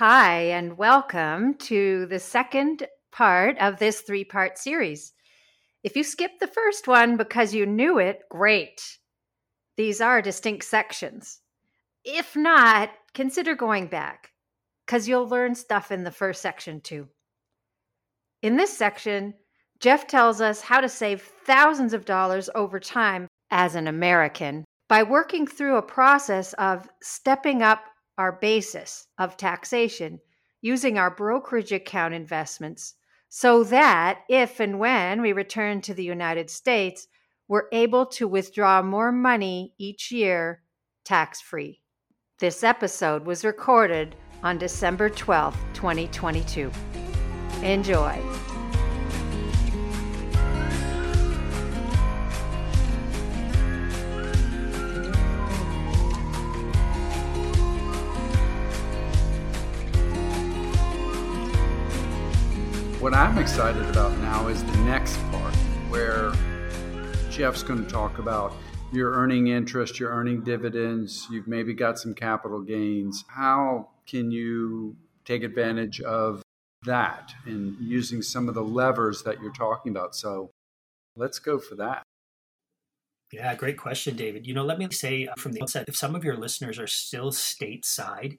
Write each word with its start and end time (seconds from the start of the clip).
Hi, 0.00 0.44
and 0.44 0.78
welcome 0.78 1.52
to 1.56 2.06
the 2.06 2.18
second 2.18 2.88
part 3.12 3.58
of 3.58 3.78
this 3.78 4.00
three 4.00 4.24
part 4.24 4.56
series. 4.56 5.12
If 5.84 5.94
you 5.94 6.04
skipped 6.04 6.40
the 6.40 6.46
first 6.46 6.88
one 6.88 7.18
because 7.18 7.52
you 7.52 7.66
knew 7.66 7.98
it, 7.98 8.20
great. 8.30 8.80
These 9.76 10.00
are 10.00 10.22
distinct 10.22 10.64
sections. 10.64 11.42
If 12.02 12.34
not, 12.34 12.88
consider 13.12 13.54
going 13.54 13.88
back 13.88 14.30
because 14.86 15.06
you'll 15.06 15.28
learn 15.28 15.54
stuff 15.54 15.92
in 15.92 16.02
the 16.02 16.10
first 16.10 16.40
section 16.40 16.80
too. 16.80 17.06
In 18.40 18.56
this 18.56 18.74
section, 18.74 19.34
Jeff 19.80 20.06
tells 20.06 20.40
us 20.40 20.62
how 20.62 20.80
to 20.80 20.88
save 20.88 21.30
thousands 21.44 21.92
of 21.92 22.06
dollars 22.06 22.48
over 22.54 22.80
time 22.80 23.26
as 23.50 23.74
an 23.74 23.86
American 23.86 24.64
by 24.88 25.02
working 25.02 25.46
through 25.46 25.76
a 25.76 25.82
process 25.82 26.54
of 26.54 26.88
stepping 27.02 27.60
up 27.60 27.82
our 28.18 28.32
basis 28.32 29.06
of 29.18 29.36
taxation 29.36 30.20
using 30.60 30.98
our 30.98 31.10
brokerage 31.10 31.72
account 31.72 32.14
investments 32.14 32.94
so 33.28 33.64
that 33.64 34.20
if 34.28 34.60
and 34.60 34.78
when 34.78 35.22
we 35.22 35.32
return 35.32 35.80
to 35.80 35.94
the 35.94 36.04
United 36.04 36.50
States, 36.50 37.06
we're 37.48 37.68
able 37.72 38.06
to 38.06 38.28
withdraw 38.28 38.82
more 38.82 39.12
money 39.12 39.72
each 39.78 40.10
year 40.10 40.62
tax 41.04 41.40
free. 41.40 41.80
This 42.38 42.64
episode 42.64 43.26
was 43.26 43.44
recorded 43.44 44.16
on 44.42 44.58
December 44.58 45.10
12, 45.10 45.56
2022. 45.74 46.70
Enjoy. 47.62 48.49
What 63.10 63.18
I'm 63.18 63.38
excited 63.38 63.84
about 63.86 64.16
now 64.18 64.46
is 64.46 64.62
the 64.62 64.76
next 64.82 65.16
part 65.32 65.52
where 65.88 66.30
Jeff's 67.28 67.64
going 67.64 67.84
to 67.84 67.90
talk 67.90 68.20
about 68.20 68.54
you're 68.92 69.10
earning 69.10 69.48
interest, 69.48 69.98
you're 69.98 70.12
earning 70.12 70.42
dividends, 70.42 71.26
you've 71.28 71.48
maybe 71.48 71.74
got 71.74 71.98
some 71.98 72.14
capital 72.14 72.60
gains. 72.60 73.24
How 73.26 73.88
can 74.06 74.30
you 74.30 74.94
take 75.24 75.42
advantage 75.42 76.00
of 76.02 76.42
that 76.84 77.34
and 77.46 77.76
using 77.80 78.22
some 78.22 78.48
of 78.48 78.54
the 78.54 78.62
levers 78.62 79.24
that 79.24 79.42
you're 79.42 79.54
talking 79.54 79.90
about? 79.90 80.14
So 80.14 80.52
let's 81.16 81.40
go 81.40 81.58
for 81.58 81.74
that. 81.74 82.04
Yeah, 83.32 83.52
great 83.56 83.76
question, 83.76 84.14
David. 84.14 84.46
You 84.46 84.54
know, 84.54 84.64
let 84.64 84.78
me 84.78 84.86
say 84.92 85.28
from 85.36 85.50
the 85.50 85.62
outset 85.62 85.88
if 85.88 85.96
some 85.96 86.14
of 86.14 86.22
your 86.22 86.36
listeners 86.36 86.78
are 86.78 86.86
still 86.86 87.32
stateside, 87.32 88.38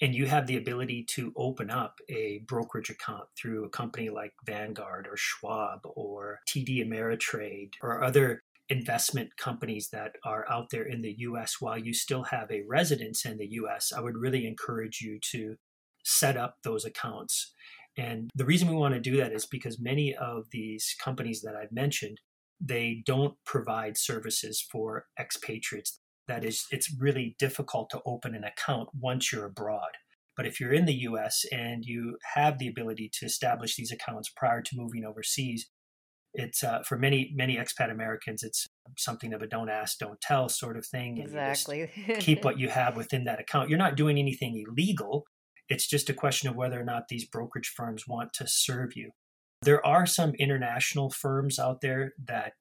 and 0.00 0.14
you 0.14 0.26
have 0.26 0.46
the 0.46 0.56
ability 0.56 1.04
to 1.10 1.32
open 1.36 1.70
up 1.70 1.98
a 2.08 2.42
brokerage 2.46 2.90
account 2.90 3.24
through 3.38 3.64
a 3.64 3.70
company 3.70 4.10
like 4.10 4.32
Vanguard 4.44 5.06
or 5.06 5.16
Schwab 5.16 5.80
or 5.84 6.40
TD 6.48 6.84
Ameritrade 6.84 7.74
or 7.82 8.02
other 8.02 8.42
investment 8.68 9.36
companies 9.36 9.90
that 9.90 10.16
are 10.24 10.46
out 10.50 10.70
there 10.70 10.84
in 10.84 11.02
the 11.02 11.14
US 11.18 11.60
while 11.60 11.78
you 11.78 11.92
still 11.92 12.24
have 12.24 12.50
a 12.50 12.62
residence 12.68 13.24
in 13.24 13.36
the 13.36 13.48
US, 13.52 13.92
I 13.92 14.00
would 14.00 14.16
really 14.16 14.46
encourage 14.46 15.00
you 15.00 15.18
to 15.32 15.56
set 16.04 16.36
up 16.36 16.56
those 16.64 16.84
accounts. 16.84 17.52
And 17.96 18.30
the 18.34 18.44
reason 18.44 18.68
we 18.68 18.74
want 18.74 18.94
to 18.94 19.00
do 19.00 19.16
that 19.18 19.32
is 19.32 19.46
because 19.46 19.78
many 19.80 20.14
of 20.14 20.46
these 20.50 20.96
companies 21.02 21.42
that 21.42 21.54
I've 21.54 21.72
mentioned, 21.72 22.20
they 22.60 23.02
don't 23.06 23.34
provide 23.44 23.96
services 23.96 24.60
for 24.60 25.06
expatriates 25.20 26.00
that 26.28 26.44
is 26.44 26.66
it's 26.70 26.94
really 26.98 27.36
difficult 27.38 27.90
to 27.90 28.00
open 28.06 28.34
an 28.34 28.44
account 28.44 28.88
once 28.98 29.32
you're 29.32 29.46
abroad. 29.46 29.90
But 30.36 30.46
if 30.46 30.58
you're 30.58 30.72
in 30.72 30.86
the 30.86 31.00
US 31.08 31.44
and 31.52 31.84
you 31.84 32.18
have 32.34 32.58
the 32.58 32.68
ability 32.68 33.10
to 33.20 33.26
establish 33.26 33.76
these 33.76 33.92
accounts 33.92 34.30
prior 34.36 34.62
to 34.62 34.76
moving 34.76 35.04
overseas 35.04 35.68
it's 36.34 36.64
uh, 36.64 36.82
for 36.82 36.98
many 36.98 37.32
many 37.34 37.56
expat 37.56 37.90
Americans 37.90 38.42
it's 38.42 38.68
something 38.98 39.32
of 39.32 39.40
a 39.40 39.46
don't 39.46 39.70
ask 39.70 39.98
don't 39.98 40.20
tell 40.20 40.48
sort 40.48 40.76
of 40.76 40.84
thing. 40.84 41.18
Exactly. 41.18 41.88
keep 42.18 42.44
what 42.44 42.58
you 42.58 42.68
have 42.68 42.96
within 42.96 43.24
that 43.24 43.40
account. 43.40 43.70
You're 43.70 43.78
not 43.78 43.96
doing 43.96 44.18
anything 44.18 44.62
illegal. 44.66 45.24
It's 45.68 45.86
just 45.86 46.10
a 46.10 46.14
question 46.14 46.50
of 46.50 46.56
whether 46.56 46.78
or 46.78 46.84
not 46.84 47.08
these 47.08 47.24
brokerage 47.24 47.72
firms 47.74 48.06
want 48.06 48.32
to 48.34 48.46
serve 48.46 48.96
you. 48.96 49.12
There 49.62 49.84
are 49.86 50.04
some 50.04 50.34
international 50.34 51.08
firms 51.08 51.58
out 51.58 51.80
there 51.80 52.12
that 52.26 52.52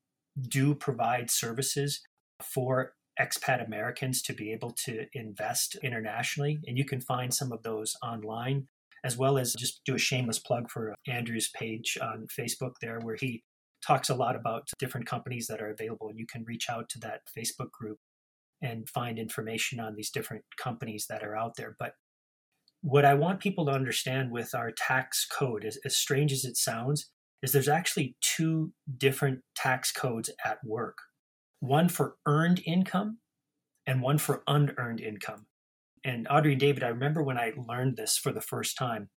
do 0.47 0.73
provide 0.73 1.29
services 1.29 2.02
for 2.41 2.94
expat 3.19 3.66
Americans 3.66 4.22
to 4.24 4.34
be 4.34 4.51
able 4.51 4.72
to 4.85 5.06
invest 5.13 5.75
internationally. 5.84 6.59
And 6.68 6.78
you 6.78 6.85
can 6.85 7.01
find 7.01 7.34
some 7.34 7.51
of 7.51 7.63
those 7.63 7.96
online, 8.03 8.68
as 9.03 9.18
well 9.18 9.38
as 9.38 9.53
just 9.53 9.81
do 9.85 9.96
a 9.96 10.00
shameless 10.00 10.40
plug 10.40 10.69
for 10.69 10.96
Andrew's 11.07 11.50
page 11.50 11.97
on 12.02 12.28
Facebook 12.28 12.73
there, 12.81 13.00
where 13.02 13.18
he 13.19 13.44
talks 13.85 14.09
a 14.09 14.16
lot 14.16 14.35
about 14.35 14.69
different 14.79 15.07
companies 15.07 15.47
that 15.47 15.62
are 15.62 15.72
available. 15.72 16.09
And 16.09 16.18
you 16.18 16.25
can 16.25 16.44
reach 16.46 16.69
out 16.69 16.90
to 16.90 17.00
that 17.00 17.22
Facebook 17.38 17.72
group 17.72 17.97
and 18.62 18.88
find 18.90 19.19
information 19.19 19.79
on 19.79 19.96
these 19.96 20.09
different 20.09 20.44
companies 20.57 21.06
that 21.09 21.23
are 21.23 21.35
out 21.35 21.56
there. 21.57 21.75
But 21.78 21.94
what 22.81 23.06
I 23.06 23.13
want 23.13 23.40
people 23.40 23.66
to 23.66 23.72
understand 23.72 24.31
with 24.31 24.56
our 24.56 24.72
tax 24.72 25.25
code, 25.25 25.66
as, 25.66 25.78
as 25.85 25.97
strange 25.97 26.31
as 26.31 26.46
it 26.46 26.57
sounds, 26.57 27.09
is 27.41 27.52
there's 27.52 27.69
actually 27.69 28.16
two 28.22 28.72
different 28.97 29.40
tax 29.56 29.91
codes 29.91 30.29
at 30.46 30.57
work 30.63 30.97
one 31.63 31.88
for 31.88 32.18
earned 32.25 32.62
income 32.66 33.19
and 33.88 34.01
one 34.01 34.18
for 34.18 34.44
unearned 34.47 35.00
income. 35.00 35.46
And 36.03 36.28
Audrey 36.29 36.51
and 36.51 36.59
David, 36.59 36.84
I 36.84 36.90
remember 36.90 37.24
when 37.24 37.38
I 37.38 37.53
learned 37.56 37.96
this 37.96 38.18
for 38.18 38.34
the 38.34 38.41
first 38.41 38.78
time, 38.78 39.09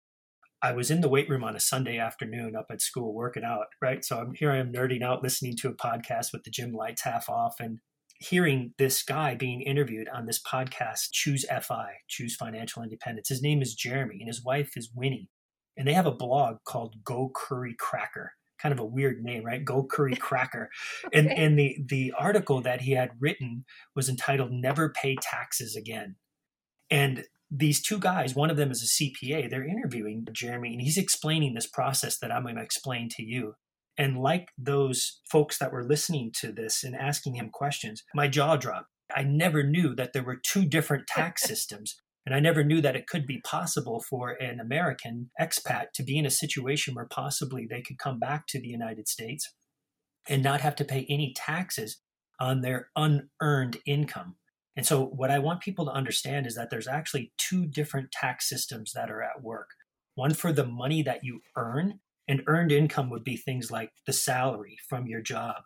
I 0.61 0.71
was 0.71 0.89
in 0.89 1.01
the 1.01 1.09
weight 1.09 1.27
room 1.29 1.43
on 1.43 1.57
a 1.57 1.59
Sunday 1.59 1.99
afternoon 1.99 2.55
up 2.55 2.67
at 2.71 2.81
school 2.81 3.13
working 3.13 3.43
out, 3.43 3.65
right? 3.81 4.03
So 4.03 4.17
I'm 4.17 4.33
here 4.33 4.49
I 4.49 4.59
am 4.59 4.71
nerding 4.71 5.03
out, 5.03 5.21
listening 5.21 5.57
to 5.57 5.67
a 5.67 5.73
podcast 5.73 6.31
with 6.31 6.45
the 6.45 6.49
gym 6.49 6.71
lights 6.71 7.01
half 7.01 7.29
off 7.29 7.55
and 7.59 7.79
hearing 8.17 8.73
this 8.77 9.03
guy 9.03 9.35
being 9.35 9.61
interviewed 9.61 10.07
on 10.07 10.25
this 10.25 10.41
podcast, 10.41 11.09
Choose 11.11 11.45
FI, 11.49 11.95
Choose 12.07 12.37
Financial 12.37 12.81
Independence. 12.81 13.27
His 13.27 13.41
name 13.41 13.61
is 13.61 13.75
Jeremy 13.75 14.19
and 14.21 14.27
his 14.29 14.43
wife 14.43 14.77
is 14.77 14.89
Winnie. 14.95 15.29
And 15.75 15.85
they 15.85 15.93
have 15.93 16.07
a 16.07 16.11
blog 16.11 16.59
called 16.65 17.03
Go 17.03 17.29
Curry 17.35 17.75
Cracker 17.77 18.31
kind 18.61 18.73
of 18.73 18.79
a 18.79 18.85
weird 18.85 19.23
name, 19.23 19.43
right? 19.43 19.63
Go 19.63 19.83
Curry 19.83 20.15
Cracker. 20.19 20.69
okay. 21.05 21.19
And 21.19 21.31
and 21.31 21.59
the 21.59 21.77
the 21.87 22.13
article 22.17 22.61
that 22.61 22.81
he 22.81 22.93
had 22.93 23.11
written 23.19 23.65
was 23.95 24.09
entitled 24.09 24.51
"Never 24.51 24.89
Pay 24.89 25.15
Taxes 25.21 25.75
Again," 25.75 26.15
and 26.89 27.25
these 27.49 27.81
two 27.81 27.97
guys, 27.99 28.35
one 28.35 28.49
of 28.49 28.57
them 28.57 28.71
is 28.71 28.83
a 28.83 29.03
CPA, 29.03 29.49
they're 29.49 29.65
interviewing 29.67 30.27
Jeremy, 30.31 30.73
and 30.73 30.81
he's 30.81 30.97
explaining 30.97 31.53
this 31.53 31.67
process 31.67 32.17
that 32.19 32.31
I'm 32.31 32.43
going 32.43 32.55
to 32.55 32.61
explain 32.61 33.09
to 33.11 33.23
you. 33.23 33.55
And 33.97 34.17
like 34.17 34.49
those 34.57 35.21
folks 35.29 35.57
that 35.57 35.71
were 35.71 35.83
listening 35.83 36.31
to 36.41 36.51
this 36.51 36.83
and 36.83 36.95
asking 36.95 37.35
him 37.35 37.49
questions, 37.49 38.03
my 38.13 38.27
jaw 38.27 38.57
dropped. 38.57 38.89
I 39.15 39.23
never 39.23 39.63
knew 39.63 39.95
that 39.95 40.11
there 40.13 40.23
were 40.23 40.35
two 40.35 40.65
different 40.65 41.07
tax 41.07 41.43
systems 41.47 41.95
and 42.27 42.35
I 42.35 42.41
never 42.41 42.61
knew 42.61 42.81
that 42.81 42.97
it 42.97 43.07
could 43.07 43.25
be 43.25 43.39
possible 43.39 44.01
for 44.01 44.31
an 44.31 44.59
American 44.59 45.31
expat 45.39 45.93
to 45.93 46.03
be 46.03 46.17
in 46.17 46.25
a 46.25 46.29
situation 46.29 46.93
where 46.93 47.07
possibly 47.09 47.65
they 47.65 47.81
could 47.81 47.97
come 47.97 48.19
back 48.19 48.47
to 48.47 48.59
the 48.59 48.67
United 48.67 49.07
States 49.07 49.53
and 50.27 50.43
not 50.43 50.59
have 50.59 50.75
to 50.75 50.83
pay 50.83 51.05
any 51.07 51.33
taxes 51.33 52.01
on 52.37 52.59
their 52.59 52.89
unearned 52.97 53.77
income. 53.85 54.35
And 54.75 54.85
so, 54.85 55.05
what 55.05 55.31
I 55.31 55.39
want 55.39 55.61
people 55.61 55.85
to 55.85 55.91
understand 55.93 56.45
is 56.45 56.55
that 56.55 56.69
there's 56.69 56.85
actually 56.85 57.31
two 57.37 57.65
different 57.65 58.11
tax 58.11 58.49
systems 58.49 58.91
that 58.91 59.09
are 59.09 59.23
at 59.23 59.41
work 59.41 59.69
one 60.15 60.33
for 60.33 60.51
the 60.51 60.65
money 60.65 61.01
that 61.03 61.23
you 61.23 61.39
earn, 61.55 62.01
and 62.27 62.43
earned 62.47 62.73
income 62.73 63.09
would 63.09 63.23
be 63.23 63.37
things 63.37 63.71
like 63.71 63.91
the 64.05 64.11
salary 64.11 64.75
from 64.89 65.07
your 65.07 65.21
job, 65.21 65.61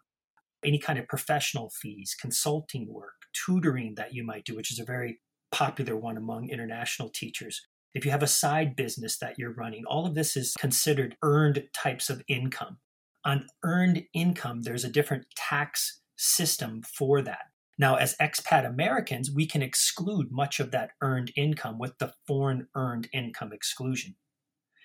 any 0.63 0.77
kind 0.77 0.99
of 0.99 1.07
professional 1.07 1.71
fees, 1.81 2.15
consulting 2.21 2.85
work, 2.87 3.15
tutoring 3.33 3.95
that 3.95 4.13
you 4.13 4.23
might 4.23 4.45
do, 4.45 4.55
which 4.55 4.71
is 4.71 4.77
a 4.77 4.85
very 4.85 5.21
popular 5.51 5.95
one 5.95 6.17
among 6.17 6.49
international 6.49 7.09
teachers. 7.09 7.61
If 7.93 8.05
you 8.05 8.11
have 8.11 8.23
a 8.23 8.27
side 8.27 8.75
business 8.75 9.17
that 9.19 9.37
you're 9.37 9.53
running, 9.53 9.83
all 9.85 10.05
of 10.05 10.15
this 10.15 10.37
is 10.37 10.53
considered 10.59 11.17
earned 11.21 11.63
types 11.73 12.09
of 12.09 12.23
income. 12.27 12.77
On 13.25 13.47
earned 13.63 14.03
income, 14.13 14.61
there's 14.61 14.85
a 14.85 14.89
different 14.89 15.25
tax 15.35 16.01
system 16.15 16.81
for 16.83 17.21
that. 17.21 17.45
Now, 17.77 17.95
as 17.95 18.15
expat 18.21 18.65
Americans, 18.65 19.31
we 19.31 19.45
can 19.45 19.61
exclude 19.61 20.31
much 20.31 20.59
of 20.59 20.71
that 20.71 20.91
earned 21.01 21.31
income 21.35 21.79
with 21.79 21.97
the 21.97 22.13
foreign 22.27 22.67
earned 22.75 23.09
income 23.13 23.51
exclusion. 23.51 24.15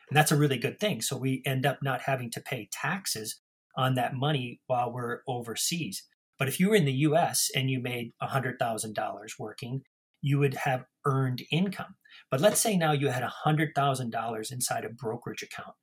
And 0.08 0.16
that's 0.16 0.32
a 0.32 0.36
really 0.36 0.58
good 0.58 0.78
thing. 0.78 1.02
So 1.02 1.16
we 1.16 1.42
end 1.44 1.66
up 1.66 1.78
not 1.82 2.02
having 2.02 2.30
to 2.32 2.40
pay 2.40 2.68
taxes 2.72 3.40
on 3.76 3.94
that 3.94 4.14
money 4.14 4.60
while 4.66 4.92
we're 4.92 5.20
overseas. 5.28 6.04
But 6.38 6.48
if 6.48 6.60
you 6.60 6.70
were 6.70 6.76
in 6.76 6.84
the 6.84 6.92
US 6.92 7.50
and 7.54 7.70
you 7.70 7.80
made 7.80 8.12
$100,000 8.22 9.28
working 9.38 9.82
you 10.26 10.40
would 10.40 10.54
have 10.54 10.84
earned 11.04 11.42
income. 11.52 11.94
But 12.32 12.40
let's 12.40 12.60
say 12.60 12.76
now 12.76 12.90
you 12.90 13.10
had 13.10 13.22
$100,000 13.22 14.52
inside 14.52 14.84
a 14.84 14.88
brokerage 14.88 15.44
account. 15.44 15.76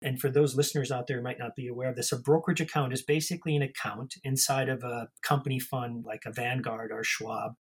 And 0.00 0.18
for 0.18 0.30
those 0.30 0.56
listeners 0.56 0.90
out 0.90 1.06
there 1.06 1.18
who 1.18 1.22
might 1.22 1.38
not 1.38 1.54
be 1.54 1.68
aware 1.68 1.90
of 1.90 1.96
this, 1.96 2.10
a 2.10 2.18
brokerage 2.18 2.62
account 2.62 2.94
is 2.94 3.02
basically 3.02 3.54
an 3.54 3.60
account 3.60 4.14
inside 4.24 4.70
of 4.70 4.82
a 4.82 5.08
company 5.22 5.58
fund 5.58 6.06
like 6.06 6.22
a 6.24 6.32
Vanguard 6.32 6.90
or 6.90 7.04
Schwab. 7.04 7.52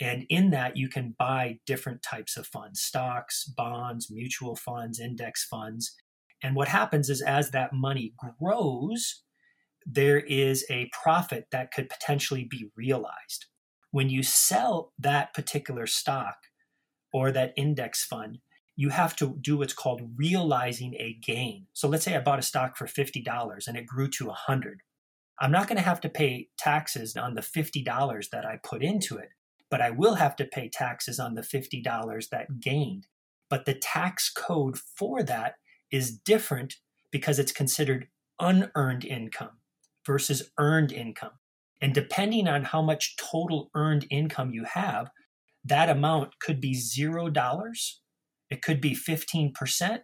And 0.00 0.24
in 0.28 0.50
that, 0.50 0.76
you 0.76 0.88
can 0.88 1.16
buy 1.18 1.58
different 1.66 2.04
types 2.04 2.36
of 2.36 2.46
funds 2.46 2.80
stocks, 2.80 3.44
bonds, 3.44 4.06
mutual 4.08 4.54
funds, 4.54 5.00
index 5.00 5.44
funds. 5.44 5.96
And 6.44 6.54
what 6.54 6.68
happens 6.68 7.10
is 7.10 7.20
as 7.20 7.50
that 7.50 7.72
money 7.72 8.14
grows, 8.38 9.24
there 9.84 10.20
is 10.20 10.64
a 10.70 10.88
profit 11.02 11.46
that 11.50 11.72
could 11.72 11.88
potentially 11.88 12.46
be 12.48 12.70
realized. 12.76 13.46
When 13.92 14.10
you 14.10 14.24
sell 14.24 14.92
that 14.98 15.32
particular 15.32 15.86
stock 15.86 16.38
or 17.12 17.30
that 17.30 17.52
index 17.56 18.04
fund, 18.04 18.38
you 18.74 18.88
have 18.88 19.14
to 19.16 19.36
do 19.40 19.58
what's 19.58 19.74
called 19.74 20.02
realizing 20.16 20.94
a 20.94 21.16
gain. 21.22 21.66
So 21.74 21.88
let's 21.88 22.04
say 22.04 22.16
I 22.16 22.20
bought 22.20 22.38
a 22.38 22.42
stock 22.42 22.76
for 22.76 22.86
$50 22.86 23.68
and 23.68 23.76
it 23.76 23.86
grew 23.86 24.08
to 24.08 24.26
100. 24.26 24.80
I'm 25.38 25.52
not 25.52 25.68
going 25.68 25.76
to 25.76 25.84
have 25.84 26.00
to 26.00 26.08
pay 26.08 26.48
taxes 26.58 27.16
on 27.16 27.34
the 27.34 27.42
$50 27.42 28.30
that 28.30 28.46
I 28.46 28.58
put 28.62 28.82
into 28.82 29.16
it, 29.18 29.28
but 29.70 29.80
I 29.80 29.90
will 29.90 30.14
have 30.14 30.36
to 30.36 30.44
pay 30.44 30.68
taxes 30.68 31.18
on 31.18 31.34
the 31.34 31.42
$50 31.42 32.28
that 32.30 32.60
gained. 32.60 33.06
But 33.50 33.66
the 33.66 33.74
tax 33.74 34.30
code 34.30 34.78
for 34.78 35.22
that 35.22 35.56
is 35.90 36.16
different 36.16 36.76
because 37.10 37.38
it's 37.38 37.52
considered 37.52 38.08
unearned 38.40 39.04
income 39.04 39.58
versus 40.06 40.50
earned 40.58 40.92
income. 40.92 41.32
And 41.82 41.92
depending 41.92 42.46
on 42.46 42.62
how 42.62 42.80
much 42.80 43.16
total 43.16 43.68
earned 43.74 44.06
income 44.08 44.52
you 44.52 44.64
have, 44.64 45.10
that 45.64 45.90
amount 45.90 46.38
could 46.38 46.60
be 46.60 46.74
$0, 46.74 47.76
it 48.50 48.62
could 48.62 48.80
be 48.80 48.94
15%, 48.94 49.98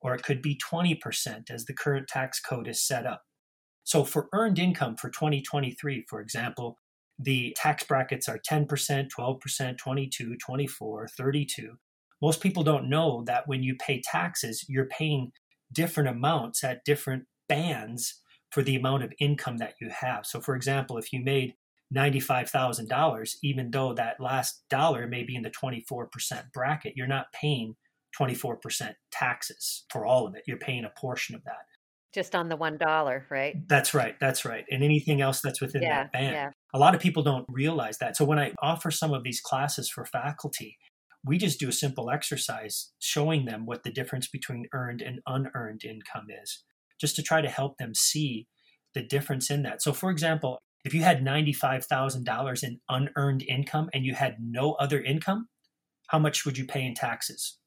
or 0.00 0.14
it 0.14 0.22
could 0.22 0.40
be 0.40 0.58
20% 0.72 1.50
as 1.50 1.64
the 1.64 1.74
current 1.74 2.06
tax 2.06 2.40
code 2.40 2.68
is 2.68 2.86
set 2.86 3.06
up. 3.06 3.22
So 3.82 4.04
for 4.04 4.28
earned 4.32 4.58
income 4.60 4.96
for 4.96 5.10
2023, 5.10 6.04
for 6.08 6.20
example, 6.20 6.78
the 7.18 7.56
tax 7.56 7.82
brackets 7.82 8.28
are 8.28 8.38
10%, 8.38 9.08
12%, 9.18 9.78
22, 9.78 10.36
24, 10.36 11.08
32. 11.08 11.72
Most 12.22 12.40
people 12.40 12.62
don't 12.62 12.88
know 12.88 13.24
that 13.26 13.48
when 13.48 13.62
you 13.62 13.74
pay 13.74 14.00
taxes, 14.00 14.64
you're 14.68 14.86
paying 14.86 15.32
different 15.72 16.08
amounts 16.08 16.62
at 16.62 16.84
different 16.84 17.24
bands 17.48 18.22
for 18.56 18.62
the 18.62 18.74
amount 18.74 19.02
of 19.02 19.12
income 19.20 19.58
that 19.58 19.74
you 19.82 19.90
have. 19.90 20.24
So, 20.24 20.40
for 20.40 20.56
example, 20.56 20.96
if 20.96 21.12
you 21.12 21.20
made 21.20 21.52
$95,000, 21.94 23.36
even 23.42 23.70
though 23.70 23.92
that 23.92 24.18
last 24.18 24.62
dollar 24.70 25.06
may 25.06 25.24
be 25.24 25.36
in 25.36 25.42
the 25.42 25.50
24% 25.50 26.08
bracket, 26.54 26.94
you're 26.96 27.06
not 27.06 27.26
paying 27.34 27.76
24% 28.18 28.94
taxes 29.12 29.84
for 29.90 30.06
all 30.06 30.26
of 30.26 30.34
it. 30.34 30.44
You're 30.46 30.56
paying 30.56 30.86
a 30.86 30.92
portion 30.98 31.34
of 31.34 31.44
that. 31.44 31.66
Just 32.14 32.34
on 32.34 32.48
the 32.48 32.56
$1, 32.56 33.22
right? 33.28 33.56
That's 33.68 33.92
right. 33.92 34.18
That's 34.18 34.46
right. 34.46 34.64
And 34.70 34.82
anything 34.82 35.20
else 35.20 35.42
that's 35.42 35.60
within 35.60 35.82
yeah, 35.82 36.04
that 36.04 36.12
band. 36.12 36.32
Yeah. 36.32 36.50
A 36.72 36.78
lot 36.78 36.94
of 36.94 37.00
people 37.02 37.22
don't 37.22 37.44
realize 37.50 37.98
that. 37.98 38.16
So, 38.16 38.24
when 38.24 38.38
I 38.38 38.54
offer 38.62 38.90
some 38.90 39.12
of 39.12 39.22
these 39.22 39.42
classes 39.42 39.90
for 39.90 40.06
faculty, 40.06 40.78
we 41.26 41.36
just 41.36 41.60
do 41.60 41.68
a 41.68 41.72
simple 41.72 42.08
exercise 42.08 42.92
showing 43.00 43.44
them 43.44 43.66
what 43.66 43.82
the 43.82 43.92
difference 43.92 44.28
between 44.28 44.64
earned 44.72 45.02
and 45.02 45.20
unearned 45.26 45.84
income 45.84 46.28
is 46.42 46.64
just 47.00 47.16
to 47.16 47.22
try 47.22 47.40
to 47.40 47.48
help 47.48 47.78
them 47.78 47.94
see 47.94 48.46
the 48.94 49.02
difference 49.02 49.50
in 49.50 49.62
that. 49.62 49.82
So, 49.82 49.92
for 49.92 50.10
example, 50.10 50.58
if 50.84 50.94
you 50.94 51.02
had 51.02 51.24
$95,000 51.24 52.62
in 52.62 52.80
unearned 52.88 53.42
income 53.42 53.90
and 53.92 54.04
you 54.04 54.14
had 54.14 54.36
no 54.40 54.74
other 54.74 55.00
income, 55.00 55.48
how 56.08 56.18
much 56.18 56.44
would 56.44 56.56
you 56.56 56.64
pay 56.64 56.84
in 56.84 56.94
taxes? 56.94 57.58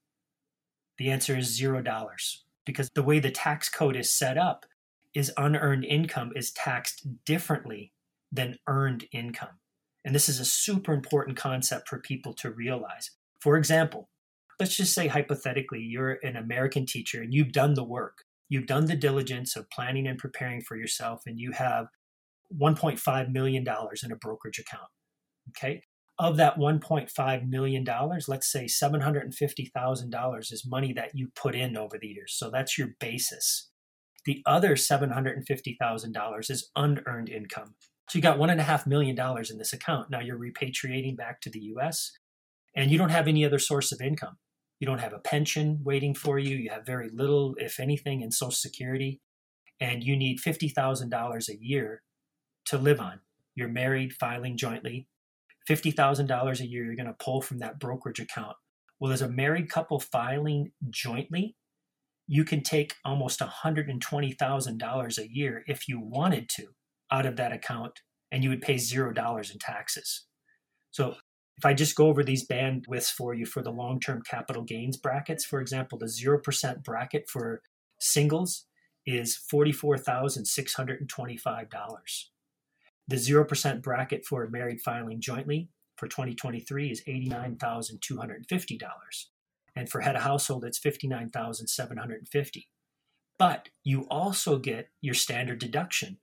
The 0.97 1.11
answer 1.11 1.37
is 1.37 1.55
zero 1.55 1.81
dollars 1.81 2.45
because 2.65 2.89
the 2.95 3.03
way 3.03 3.19
the 3.19 3.31
tax 3.31 3.69
code 3.69 3.95
is 3.95 4.11
set 4.11 4.37
up 4.37 4.65
is 5.13 5.33
unearned 5.37 5.85
income 5.85 6.31
is 6.35 6.51
taxed 6.51 7.07
differently 7.25 7.93
than 8.31 8.57
earned 8.67 9.05
income. 9.11 9.59
And 10.05 10.15
this 10.15 10.29
is 10.29 10.39
a 10.39 10.45
super 10.45 10.93
important 10.93 11.35
concept 11.35 11.89
for 11.89 11.99
people 11.99 12.33
to 12.35 12.51
realize. 12.51 13.11
For 13.39 13.57
example, 13.57 14.09
let's 14.59 14.75
just 14.75 14.93
say 14.93 15.07
hypothetically 15.07 15.81
you're 15.81 16.19
an 16.23 16.35
American 16.35 16.85
teacher 16.85 17.21
and 17.21 17.33
you've 17.33 17.51
done 17.51 17.73
the 17.73 17.83
work 17.83 18.23
you've 18.49 18.67
done 18.67 18.85
the 18.85 18.95
diligence 18.95 19.55
of 19.55 19.69
planning 19.69 20.07
and 20.07 20.17
preparing 20.17 20.61
for 20.61 20.75
yourself, 20.75 21.21
and 21.25 21.39
you 21.39 21.51
have 21.53 21.85
$1.5 22.59 23.31
million 23.31 23.65
in 24.03 24.11
a 24.11 24.15
brokerage 24.15 24.59
account. 24.59 24.89
Okay. 25.49 25.83
Of 26.17 26.35
that 26.35 26.57
$1.5 26.57 27.47
million, 27.47 27.85
let's 28.27 28.51
say 28.51 28.65
$750,000 28.65 30.51
is 30.51 30.67
money 30.67 30.91
that 30.93 31.11
you 31.13 31.29
put 31.33 31.55
in 31.55 31.77
over 31.77 31.97
the 31.97 32.07
years. 32.07 32.35
So 32.37 32.49
that's 32.49 32.77
your 32.77 32.89
basis. 32.99 33.69
The 34.25 34.41
other 34.45 34.75
$750,000 34.75 36.51
is 36.51 36.69
unearned 36.75 37.29
income. 37.29 37.75
So 38.09 38.17
you 38.17 38.21
got 38.21 38.37
$1.5 38.37 38.87
million 38.87 39.17
in 39.17 39.57
this 39.57 39.71
account. 39.71 40.09
Now 40.09 40.19
you're 40.19 40.37
repatriating 40.37 41.15
back 41.15 41.39
to 41.41 41.49
the 41.49 41.61
US 41.75 42.11
and 42.75 42.91
you 42.91 42.97
don't 42.97 43.11
have 43.11 43.27
any 43.29 43.45
other 43.45 43.59
source 43.59 43.93
of 43.93 44.01
income. 44.01 44.37
You 44.79 44.87
don't 44.87 44.99
have 44.99 45.13
a 45.13 45.19
pension 45.19 45.79
waiting 45.83 46.15
for 46.15 46.39
you. 46.39 46.55
You 46.55 46.69
have 46.69 46.85
very 46.85 47.09
little, 47.09 47.55
if 47.57 47.79
anything, 47.79 48.21
in 48.21 48.31
Social 48.31 48.51
Security. 48.51 49.21
And 49.81 50.03
you 50.03 50.15
need 50.15 50.39
$50,000 50.39 51.49
a 51.49 51.57
year 51.59 52.01
to 52.65 52.77
live 52.77 52.99
on. 52.99 53.19
You're 53.55 53.67
married, 53.67 54.13
filing 54.13 54.57
jointly. 54.57 55.07
$50,000 55.69 56.59
a 56.59 56.67
year 56.67 56.85
you're 56.85 56.95
going 56.95 57.05
to 57.05 57.13
pull 57.13 57.41
from 57.41 57.59
that 57.59 57.79
brokerage 57.79 58.19
account. 58.19 58.55
Well, 58.99 59.11
as 59.11 59.21
a 59.21 59.29
married 59.29 59.69
couple 59.69 59.99
filing 59.99 60.71
jointly, 60.89 61.55
you 62.27 62.43
can 62.43 62.61
take 62.61 62.95
almost 63.03 63.39
$120,000 63.39 65.17
a 65.17 65.33
year 65.33 65.63
if 65.67 65.87
you 65.87 65.99
wanted 65.99 66.49
to 66.49 66.67
out 67.11 67.25
of 67.25 67.37
that 67.37 67.51
account, 67.51 68.01
and 68.31 68.43
you 68.43 68.49
would 68.49 68.61
pay 68.61 68.75
$0 68.75 69.51
in 69.51 69.59
taxes. 69.59 70.25
So 70.91 71.15
if 71.59 71.65
I 71.65 71.73
just 71.73 71.95
go 71.97 72.07
over 72.07 72.23
these 72.23 72.47
bandwidths 72.47 73.11
for 73.11 73.33
you 73.33 73.45
for 73.45 73.61
the 73.61 73.69
long 73.69 73.99
term 73.99 74.21
capital 74.21 74.63
gains 74.63 74.95
brackets, 74.95 75.43
for 75.43 75.59
example, 75.59 75.97
the 75.97 76.05
0% 76.05 76.85
bracket 76.85 77.29
for 77.29 77.61
singles 77.99 78.63
is 79.05 79.37
$44,625. 79.51 82.25
The 83.09 83.15
0% 83.17 83.81
bracket 83.81 84.25
for 84.25 84.47
married 84.47 84.79
filing 84.79 85.19
jointly 85.19 85.67
for 85.97 86.07
2023 86.07 86.91
is 86.91 87.03
$89,250. 87.03 89.25
And 89.75 89.89
for 89.89 89.99
head 89.99 90.15
of 90.15 90.21
household, 90.21 90.63
it's 90.63 90.79
$59,750. 90.79 92.67
But 93.37 93.67
you 93.83 94.07
also 94.09 94.59
get 94.59 94.91
your 95.01 95.13
standard 95.13 95.59
deduction. 95.59 96.19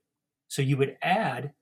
So 0.47 0.63
you 0.63 0.77
would 0.77 0.97
add 1.03 1.53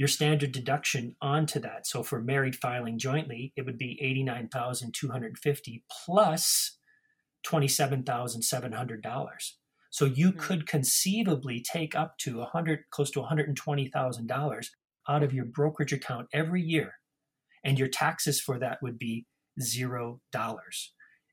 your 0.00 0.08
standard 0.08 0.50
deduction 0.50 1.14
onto 1.20 1.60
that. 1.60 1.86
So 1.86 2.02
for 2.02 2.22
married 2.22 2.56
filing 2.56 2.98
jointly, 2.98 3.52
it 3.54 3.66
would 3.66 3.76
be 3.76 3.98
89,250 4.00 5.84
plus 6.06 6.78
$27,700. 7.46 9.50
So 9.90 10.06
you 10.06 10.30
mm-hmm. 10.30 10.38
could 10.38 10.66
conceivably 10.66 11.60
take 11.60 11.94
up 11.94 12.16
to 12.20 12.38
100 12.38 12.84
close 12.90 13.10
to 13.10 13.20
$120,000 13.20 14.66
out 15.06 15.22
of 15.22 15.34
your 15.34 15.44
brokerage 15.44 15.92
account 15.92 16.28
every 16.32 16.62
year 16.62 16.94
and 17.62 17.78
your 17.78 17.88
taxes 17.88 18.40
for 18.40 18.58
that 18.58 18.78
would 18.80 18.98
be 18.98 19.26
$0. 19.60 20.18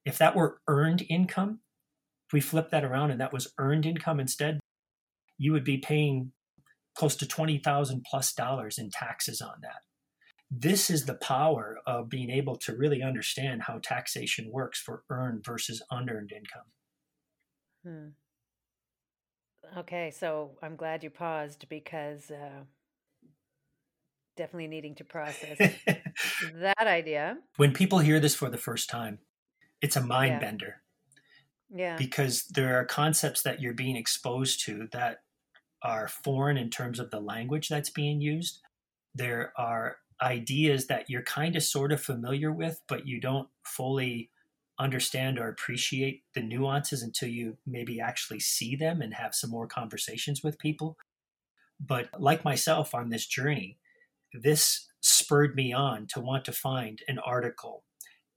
If 0.06 0.18
that 0.18 0.36
were 0.36 0.60
earned 0.68 1.06
income, 1.10 1.62
if 2.28 2.34
we 2.34 2.42
flip 2.42 2.72
that 2.72 2.84
around 2.84 3.12
and 3.12 3.22
that 3.22 3.32
was 3.32 3.54
earned 3.58 3.86
income 3.86 4.20
instead, 4.20 4.60
you 5.38 5.54
would 5.54 5.64
be 5.64 5.78
paying 5.78 6.34
close 6.98 7.16
to 7.18 7.28
20,000 7.28 8.04
plus 8.10 8.34
dollars 8.34 8.78
in 8.78 8.90
taxes 8.90 9.40
on 9.40 9.56
that. 9.62 9.82
This 10.50 10.90
is 10.90 11.06
the 11.06 11.14
power 11.14 11.78
of 11.86 12.10
being 12.10 12.30
able 12.30 12.56
to 12.58 12.76
really 12.76 13.04
understand 13.04 13.64
how 13.64 13.80
taxation 13.84 14.50
works 14.52 14.80
for 14.80 15.04
earned 15.10 15.44
versus 15.46 15.84
unearned 15.92 16.32
income. 16.32 16.64
Hmm. 17.86 19.80
Okay, 19.80 20.12
so 20.12 20.52
I'm 20.64 20.76
glad 20.76 21.04
you 21.04 21.10
paused 21.10 21.68
because 21.70 22.32
uh, 22.32 22.64
definitely 24.38 24.68
needing 24.68 24.96
to 24.96 25.04
process 25.04 25.58
that 26.56 26.88
idea. 26.88 27.38
When 27.58 27.74
people 27.74 28.00
hear 28.00 28.20
this 28.20 28.34
for 28.34 28.50
the 28.50 28.58
first 28.58 28.90
time, 28.90 29.20
it's 29.82 29.98
a 29.98 30.02
mind 30.02 30.34
yeah. 30.34 30.40
bender. 30.40 30.82
Yeah. 31.70 31.98
Because 31.98 32.46
there 32.46 32.80
are 32.80 32.86
concepts 32.86 33.42
that 33.42 33.62
you're 33.62 33.74
being 33.74 33.98
exposed 33.98 34.66
to 34.66 34.88
that 34.94 35.18
are 35.84 36.08
foreign 36.08 36.58
in 36.58 36.70
terms 36.70 37.00
of 37.00 37.12
the 37.12 37.20
language 37.20 37.70
that's 37.70 37.90
being 37.90 38.22
used. 38.22 38.60
There 39.14 39.54
are 39.58 39.98
ideas 40.22 40.88
that 40.88 41.10
you're 41.10 41.24
kind 41.24 41.56
of 41.56 41.64
sort 41.64 41.92
of 41.92 42.02
familiar 42.02 42.52
with, 42.52 42.82
but 42.88 43.08
you 43.08 43.20
don't 43.22 43.48
fully 43.64 44.32
understand 44.80 45.40
or 45.40 45.50
appreciate 45.50 46.24
the 46.34 46.42
nuances 46.42 47.02
until 47.02 47.30
you 47.30 47.58
maybe 47.66 48.00
actually 48.00 48.40
see 48.40 48.76
them 48.76 49.02
and 49.02 49.14
have 49.14 49.34
some 49.34 49.50
more 49.50 49.68
conversations 49.68 50.44
with 50.44 50.60
people. 50.60 50.98
But 51.80 52.10
like 52.20 52.44
myself 52.44 52.94
on 52.94 53.10
this 53.10 53.26
journey, 53.26 53.78
this 54.34 54.88
spurred 55.02 55.56
me 55.56 55.74
on 55.74 56.08
to 56.08 56.20
want 56.20 56.46
to 56.46 56.52
find 56.52 57.02
an 57.08 57.20
article, 57.20 57.84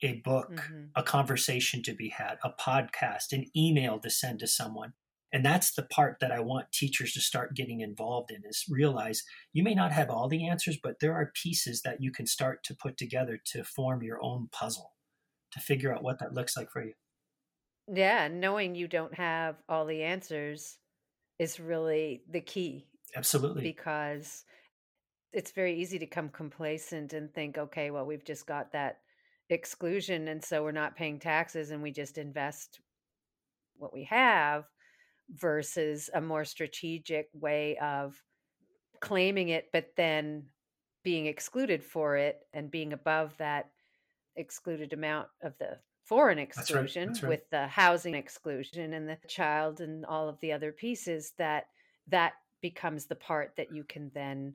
a 0.02 0.14
book, 0.24 0.52
mm-hmm. 0.52 0.84
a 0.94 1.02
conversation 1.02 1.82
to 1.82 1.92
be 1.92 2.10
had, 2.10 2.38
a 2.44 2.50
podcast, 2.50 3.32
an 3.32 3.46
email 3.56 3.98
to 3.98 4.10
send 4.10 4.40
to 4.40 4.46
someone 4.46 4.92
And 5.32 5.44
that's 5.44 5.74
the 5.74 5.84
part 5.84 6.16
that 6.20 6.32
I 6.32 6.40
want 6.40 6.72
teachers 6.72 7.12
to 7.12 7.20
start 7.20 7.54
getting 7.54 7.80
involved 7.80 8.32
in 8.32 8.42
is 8.44 8.64
realize 8.68 9.22
you 9.52 9.62
may 9.62 9.74
not 9.74 9.92
have 9.92 10.10
all 10.10 10.28
the 10.28 10.48
answers, 10.48 10.76
but 10.82 10.96
there 11.00 11.14
are 11.14 11.32
pieces 11.40 11.82
that 11.82 12.00
you 12.00 12.10
can 12.10 12.26
start 12.26 12.64
to 12.64 12.74
put 12.74 12.96
together 12.96 13.38
to 13.52 13.62
form 13.62 14.02
your 14.02 14.18
own 14.22 14.48
puzzle, 14.50 14.92
to 15.52 15.60
figure 15.60 15.94
out 15.94 16.02
what 16.02 16.18
that 16.18 16.34
looks 16.34 16.56
like 16.56 16.70
for 16.72 16.84
you. 16.84 16.94
Yeah, 17.92 18.28
knowing 18.28 18.74
you 18.74 18.88
don't 18.88 19.14
have 19.14 19.56
all 19.68 19.86
the 19.86 20.02
answers 20.02 20.78
is 21.38 21.60
really 21.60 22.22
the 22.28 22.40
key. 22.40 22.86
Absolutely. 23.16 23.62
Because 23.62 24.44
it's 25.32 25.52
very 25.52 25.80
easy 25.80 25.98
to 26.00 26.06
come 26.06 26.28
complacent 26.28 27.12
and 27.12 27.32
think, 27.32 27.56
okay, 27.56 27.90
well, 27.90 28.04
we've 28.04 28.24
just 28.24 28.46
got 28.46 28.72
that 28.72 28.98
exclusion. 29.48 30.28
And 30.28 30.44
so 30.44 30.62
we're 30.62 30.72
not 30.72 30.96
paying 30.96 31.20
taxes 31.20 31.70
and 31.70 31.82
we 31.82 31.92
just 31.92 32.18
invest 32.18 32.80
what 33.76 33.92
we 33.94 34.04
have 34.04 34.64
versus 35.34 36.10
a 36.14 36.20
more 36.20 36.44
strategic 36.44 37.28
way 37.32 37.76
of 37.78 38.22
claiming 39.00 39.48
it, 39.48 39.68
but 39.72 39.92
then 39.96 40.44
being 41.02 41.26
excluded 41.26 41.82
for 41.82 42.16
it 42.16 42.40
and 42.52 42.70
being 42.70 42.92
above 42.92 43.36
that 43.38 43.70
excluded 44.36 44.92
amount 44.92 45.28
of 45.42 45.56
the 45.58 45.78
foreign 46.04 46.38
exclusion 46.38 46.78
that's 46.84 46.94
right, 46.96 47.06
that's 47.06 47.22
right. 47.22 47.28
with 47.28 47.50
the 47.50 47.66
housing 47.66 48.14
exclusion 48.14 48.94
and 48.94 49.08
the 49.08 49.18
child 49.28 49.80
and 49.80 50.04
all 50.06 50.28
of 50.28 50.38
the 50.40 50.52
other 50.52 50.72
pieces 50.72 51.32
that 51.38 51.66
that 52.08 52.32
becomes 52.60 53.06
the 53.06 53.14
part 53.14 53.52
that 53.56 53.72
you 53.72 53.84
can 53.84 54.10
then 54.14 54.52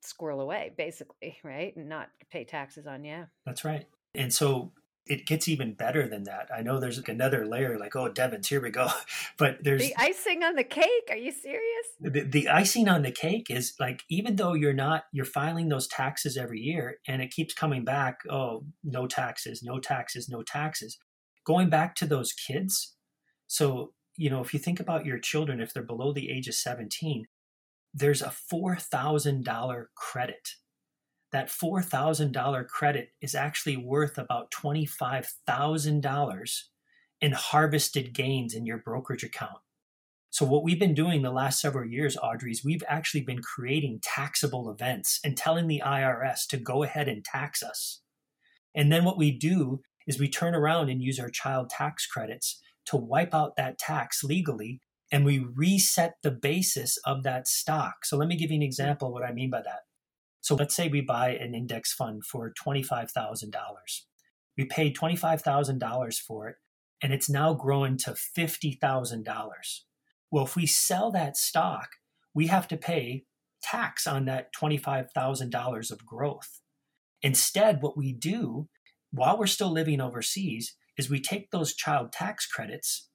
squirrel 0.00 0.40
away 0.40 0.72
basically 0.76 1.36
right? 1.44 1.74
And 1.76 1.88
not 1.88 2.10
pay 2.30 2.44
taxes 2.44 2.86
on 2.86 3.04
yeah. 3.04 3.26
That's 3.46 3.64
right. 3.64 3.86
And 4.14 4.32
so 4.32 4.72
it 5.06 5.26
gets 5.26 5.48
even 5.48 5.74
better 5.74 6.06
than 6.06 6.24
that. 6.24 6.48
I 6.54 6.62
know 6.62 6.78
there's 6.78 6.96
like 6.96 7.08
another 7.08 7.44
layer, 7.44 7.78
like, 7.78 7.96
oh, 7.96 8.08
Devens, 8.08 8.48
here 8.48 8.60
we 8.60 8.70
go. 8.70 8.88
But 9.38 9.58
there's 9.62 9.82
the 9.82 9.96
icing 9.96 10.42
on 10.44 10.54
the 10.54 10.64
cake. 10.64 11.08
Are 11.10 11.16
you 11.16 11.32
serious? 11.32 11.86
The, 12.00 12.20
the 12.22 12.48
icing 12.48 12.88
on 12.88 13.02
the 13.02 13.10
cake 13.10 13.50
is 13.50 13.74
like, 13.80 14.04
even 14.08 14.36
though 14.36 14.54
you're 14.54 14.72
not, 14.72 15.04
you're 15.12 15.24
filing 15.24 15.68
those 15.68 15.88
taxes 15.88 16.36
every 16.36 16.60
year 16.60 16.98
and 17.08 17.20
it 17.20 17.30
keeps 17.30 17.54
coming 17.54 17.84
back, 17.84 18.20
oh, 18.30 18.64
no 18.84 19.06
taxes, 19.06 19.62
no 19.62 19.80
taxes, 19.80 20.28
no 20.28 20.42
taxes. 20.42 20.98
Going 21.44 21.70
back 21.70 21.94
to 21.96 22.06
those 22.06 22.32
kids. 22.32 22.94
So, 23.48 23.92
you 24.16 24.30
know, 24.30 24.40
if 24.40 24.54
you 24.54 24.60
think 24.60 24.78
about 24.78 25.06
your 25.06 25.18
children, 25.18 25.60
if 25.60 25.72
they're 25.72 25.82
below 25.82 26.12
the 26.12 26.30
age 26.30 26.46
of 26.46 26.54
17, 26.54 27.26
there's 27.92 28.22
a 28.22 28.32
$4,000 28.52 29.84
credit 29.96 30.48
that 31.32 31.48
$4,000 31.48 32.68
credit 32.68 33.10
is 33.20 33.34
actually 33.34 33.76
worth 33.76 34.16
about 34.18 34.50
$25,000 34.50 36.62
in 37.20 37.32
harvested 37.32 38.12
gains 38.12 38.54
in 38.54 38.64
your 38.66 38.78
brokerage 38.78 39.24
account. 39.24 39.58
So, 40.30 40.46
what 40.46 40.62
we've 40.64 40.78
been 40.78 40.94
doing 40.94 41.22
the 41.22 41.30
last 41.30 41.60
several 41.60 41.86
years, 41.88 42.16
Audrey, 42.22 42.52
is 42.52 42.64
we've 42.64 42.84
actually 42.88 43.20
been 43.20 43.42
creating 43.42 44.00
taxable 44.02 44.70
events 44.70 45.20
and 45.22 45.36
telling 45.36 45.68
the 45.68 45.82
IRS 45.84 46.46
to 46.48 46.56
go 46.56 46.82
ahead 46.82 47.06
and 47.06 47.22
tax 47.22 47.62
us. 47.62 48.00
And 48.74 48.90
then 48.90 49.04
what 49.04 49.18
we 49.18 49.30
do 49.30 49.82
is 50.06 50.18
we 50.18 50.30
turn 50.30 50.54
around 50.54 50.88
and 50.88 51.02
use 51.02 51.20
our 51.20 51.28
child 51.28 51.68
tax 51.68 52.06
credits 52.06 52.62
to 52.86 52.96
wipe 52.96 53.34
out 53.34 53.56
that 53.56 53.78
tax 53.78 54.24
legally 54.24 54.80
and 55.12 55.26
we 55.26 55.46
reset 55.54 56.14
the 56.22 56.30
basis 56.30 56.96
of 57.04 57.24
that 57.24 57.46
stock. 57.46 58.06
So, 58.06 58.16
let 58.16 58.26
me 58.26 58.36
give 58.36 58.50
you 58.50 58.56
an 58.56 58.62
hmm. 58.62 58.66
example 58.66 59.08
of 59.08 59.12
what 59.12 59.24
I 59.24 59.32
mean 59.32 59.50
by 59.50 59.60
that. 59.62 59.80
So 60.42 60.56
let's 60.56 60.76
say 60.76 60.88
we 60.88 61.00
buy 61.00 61.30
an 61.30 61.54
index 61.54 61.94
fund 61.94 62.24
for 62.24 62.52
$25,000. 62.52 63.54
We 64.58 64.64
paid 64.66 64.96
$25,000 64.96 66.18
for 66.18 66.48
it, 66.48 66.56
and 67.02 67.12
it's 67.12 67.30
now 67.30 67.54
growing 67.54 67.96
to 67.98 68.14
$50,000. 68.36 69.24
Well, 70.30 70.44
if 70.44 70.56
we 70.56 70.66
sell 70.66 71.10
that 71.12 71.36
stock, 71.36 71.90
we 72.34 72.48
have 72.48 72.68
to 72.68 72.76
pay 72.76 73.24
tax 73.62 74.06
on 74.06 74.24
that 74.26 74.52
$25,000 74.54 75.90
of 75.90 76.04
growth. 76.06 76.60
Instead, 77.22 77.80
what 77.80 77.96
we 77.96 78.12
do 78.12 78.68
while 79.12 79.38
we're 79.38 79.46
still 79.46 79.70
living 79.70 80.00
overseas 80.00 80.74
is 80.98 81.08
we 81.08 81.20
take 81.20 81.50
those 81.50 81.74
child 81.74 82.12
tax 82.12 82.46
credits 82.46 83.08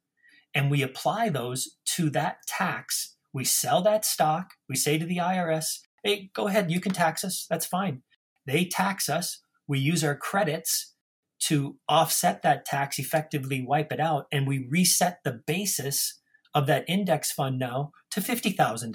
and 0.55 0.71
we 0.71 0.81
apply 0.81 1.29
those 1.29 1.75
to 1.85 2.09
that 2.11 2.37
tax. 2.47 3.17
We 3.33 3.43
sell 3.43 3.81
that 3.81 4.05
stock. 4.05 4.51
We 4.69 4.75
say 4.75 4.97
to 4.97 5.05
the 5.05 5.17
IRS, 5.17 5.79
hey, 6.07 6.29
go 6.33 6.47
ahead, 6.47 6.71
you 6.71 6.79
can 6.79 6.93
tax 6.93 7.25
us. 7.25 7.45
That's 7.49 7.65
fine. 7.65 8.01
They 8.45 8.63
tax 8.63 9.09
us. 9.09 9.41
We 9.67 9.77
use 9.77 10.03
our 10.05 10.15
credits 10.15 10.93
to 11.39 11.77
offset 11.89 12.41
that 12.43 12.65
tax, 12.65 12.97
effectively 12.97 13.61
wipe 13.61 13.91
it 13.91 13.99
out, 13.99 14.27
and 14.31 14.47
we 14.47 14.67
reset 14.69 15.19
the 15.23 15.41
basis 15.45 16.19
of 16.55 16.65
that 16.67 16.85
index 16.87 17.31
fund 17.31 17.59
now 17.59 17.91
to 18.11 18.21
$50,000. 18.21 18.93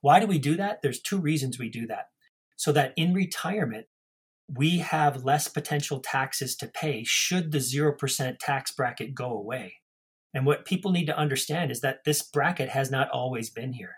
Why 0.00 0.20
do 0.20 0.26
we 0.26 0.38
do 0.38 0.56
that? 0.56 0.80
There's 0.80 1.00
two 1.00 1.18
reasons 1.18 1.58
we 1.58 1.68
do 1.68 1.86
that. 1.88 2.06
So 2.56 2.70
that 2.70 2.94
in 2.96 3.12
retirement, 3.12 3.86
we 4.48 4.78
have 4.78 5.24
less 5.24 5.48
potential 5.48 5.98
taxes 5.98 6.54
to 6.56 6.68
pay 6.68 7.02
should 7.04 7.50
the 7.50 7.58
0% 7.58 8.36
tax 8.38 8.70
bracket 8.70 9.14
go 9.14 9.32
away. 9.32 9.74
And 10.32 10.46
what 10.46 10.64
people 10.64 10.92
need 10.92 11.06
to 11.06 11.18
understand 11.18 11.72
is 11.72 11.80
that 11.80 12.04
this 12.04 12.22
bracket 12.22 12.68
has 12.68 12.90
not 12.90 13.10
always 13.10 13.50
been 13.50 13.72
here. 13.72 13.96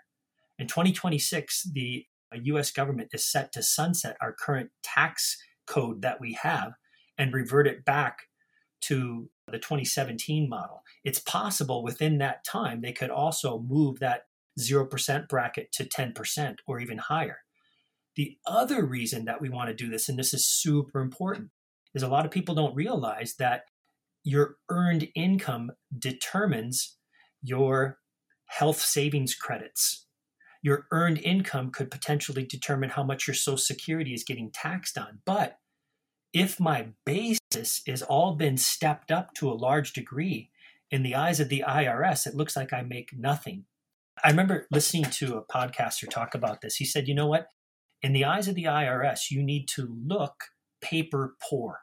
In 0.57 0.67
2026, 0.67 1.69
the 1.73 2.05
US 2.43 2.71
government 2.71 3.09
is 3.13 3.25
set 3.25 3.51
to 3.53 3.63
sunset 3.63 4.17
our 4.21 4.33
current 4.33 4.69
tax 4.83 5.37
code 5.67 6.01
that 6.01 6.21
we 6.21 6.33
have 6.33 6.73
and 7.17 7.33
revert 7.33 7.67
it 7.67 7.85
back 7.85 8.23
to 8.81 9.29
the 9.47 9.57
2017 9.57 10.49
model. 10.49 10.83
It's 11.03 11.19
possible 11.19 11.83
within 11.83 12.17
that 12.19 12.43
time 12.43 12.81
they 12.81 12.91
could 12.91 13.09
also 13.09 13.59
move 13.59 13.99
that 13.99 14.23
0% 14.59 15.27
bracket 15.27 15.71
to 15.73 15.85
10% 15.85 16.55
or 16.67 16.79
even 16.79 16.97
higher. 16.97 17.39
The 18.15 18.37
other 18.45 18.85
reason 18.85 19.25
that 19.25 19.41
we 19.41 19.49
want 19.49 19.69
to 19.69 19.75
do 19.75 19.89
this, 19.89 20.07
and 20.07 20.17
this 20.17 20.33
is 20.33 20.45
super 20.45 21.01
important, 21.01 21.49
is 21.93 22.03
a 22.03 22.07
lot 22.07 22.25
of 22.25 22.31
people 22.31 22.55
don't 22.55 22.75
realize 22.75 23.35
that 23.39 23.63
your 24.23 24.55
earned 24.69 25.07
income 25.15 25.71
determines 25.97 26.97
your 27.41 27.99
health 28.47 28.79
savings 28.79 29.35
credits 29.35 30.04
your 30.65 30.87
earned 30.89 31.19
income 31.19 31.69
could 31.69 31.91
potentially 31.91 32.43
determine 32.43 32.89
how 32.89 33.03
much 33.03 33.27
your 33.27 33.35
social 33.35 33.55
security 33.55 34.15
is 34.15 34.23
getting 34.23 34.49
taxed 34.49 34.97
on. 34.97 35.19
But 35.23 35.59
if 36.33 36.59
my 36.59 36.87
basis 37.05 37.83
is 37.85 38.01
all 38.01 38.33
been 38.33 38.57
stepped 38.57 39.11
up 39.11 39.35
to 39.35 39.47
a 39.47 39.53
large 39.53 39.93
degree, 39.93 40.49
in 40.89 41.03
the 41.03 41.13
eyes 41.13 41.39
of 41.39 41.49
the 41.49 41.63
IRS, 41.67 42.25
it 42.25 42.33
looks 42.33 42.55
like 42.55 42.73
I 42.73 42.81
make 42.81 43.11
nothing. 43.15 43.65
I 44.23 44.31
remember 44.31 44.65
listening 44.71 45.03
to 45.03 45.37
a 45.37 45.45
podcaster 45.45 46.09
talk 46.09 46.33
about 46.33 46.61
this. 46.61 46.77
He 46.77 46.85
said, 46.85 47.07
you 47.07 47.13
know 47.13 47.27
what? 47.27 47.49
In 48.01 48.13
the 48.13 48.25
eyes 48.25 48.47
of 48.47 48.55
the 48.55 48.63
IRS, 48.63 49.29
you 49.29 49.43
need 49.43 49.67
to 49.75 49.95
look 50.03 50.45
paper 50.81 51.35
poor. 51.47 51.81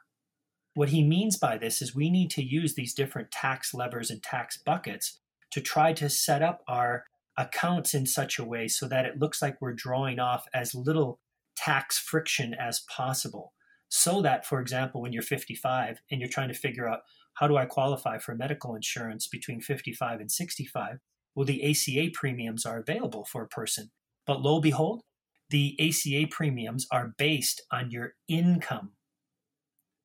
What 0.73 0.89
he 0.89 1.07
means 1.07 1.37
by 1.37 1.57
this 1.57 1.81
is 1.81 1.95
we 1.95 2.09
need 2.09 2.31
to 2.31 2.43
use 2.43 2.75
these 2.75 2.93
different 2.93 3.31
tax 3.31 3.73
levers 3.73 4.11
and 4.11 4.21
tax 4.21 4.57
buckets 4.57 5.21
to 5.51 5.61
try 5.61 5.93
to 5.93 6.09
set 6.09 6.41
up 6.41 6.63
our 6.67 7.05
accounts 7.37 7.93
in 7.93 8.05
such 8.05 8.37
a 8.37 8.45
way 8.45 8.67
so 8.67 8.87
that 8.87 9.05
it 9.05 9.19
looks 9.19 9.41
like 9.41 9.61
we're 9.61 9.73
drawing 9.73 10.19
off 10.19 10.45
as 10.53 10.75
little 10.75 11.19
tax 11.55 11.97
friction 11.97 12.53
as 12.53 12.81
possible. 12.89 13.53
So 13.89 14.21
that, 14.21 14.45
for 14.45 14.59
example, 14.59 15.01
when 15.01 15.13
you're 15.13 15.21
55 15.21 15.99
and 16.09 16.19
you're 16.19 16.29
trying 16.29 16.47
to 16.47 16.53
figure 16.53 16.87
out 16.87 17.01
how 17.35 17.47
do 17.47 17.57
I 17.57 17.65
qualify 17.65 18.17
for 18.17 18.35
medical 18.35 18.75
insurance 18.75 19.27
between 19.27 19.61
55 19.61 20.19
and 20.19 20.31
65, 20.31 20.97
well, 21.35 21.45
the 21.45 21.63
ACA 21.69 22.11
premiums 22.13 22.65
are 22.65 22.79
available 22.79 23.25
for 23.25 23.43
a 23.43 23.47
person. 23.47 23.91
But 24.25 24.41
lo 24.41 24.55
and 24.55 24.63
behold, 24.63 25.01
the 25.49 25.75
ACA 25.79 26.27
premiums 26.29 26.87
are 26.91 27.13
based 27.17 27.61
on 27.71 27.91
your 27.91 28.13
income 28.27 28.91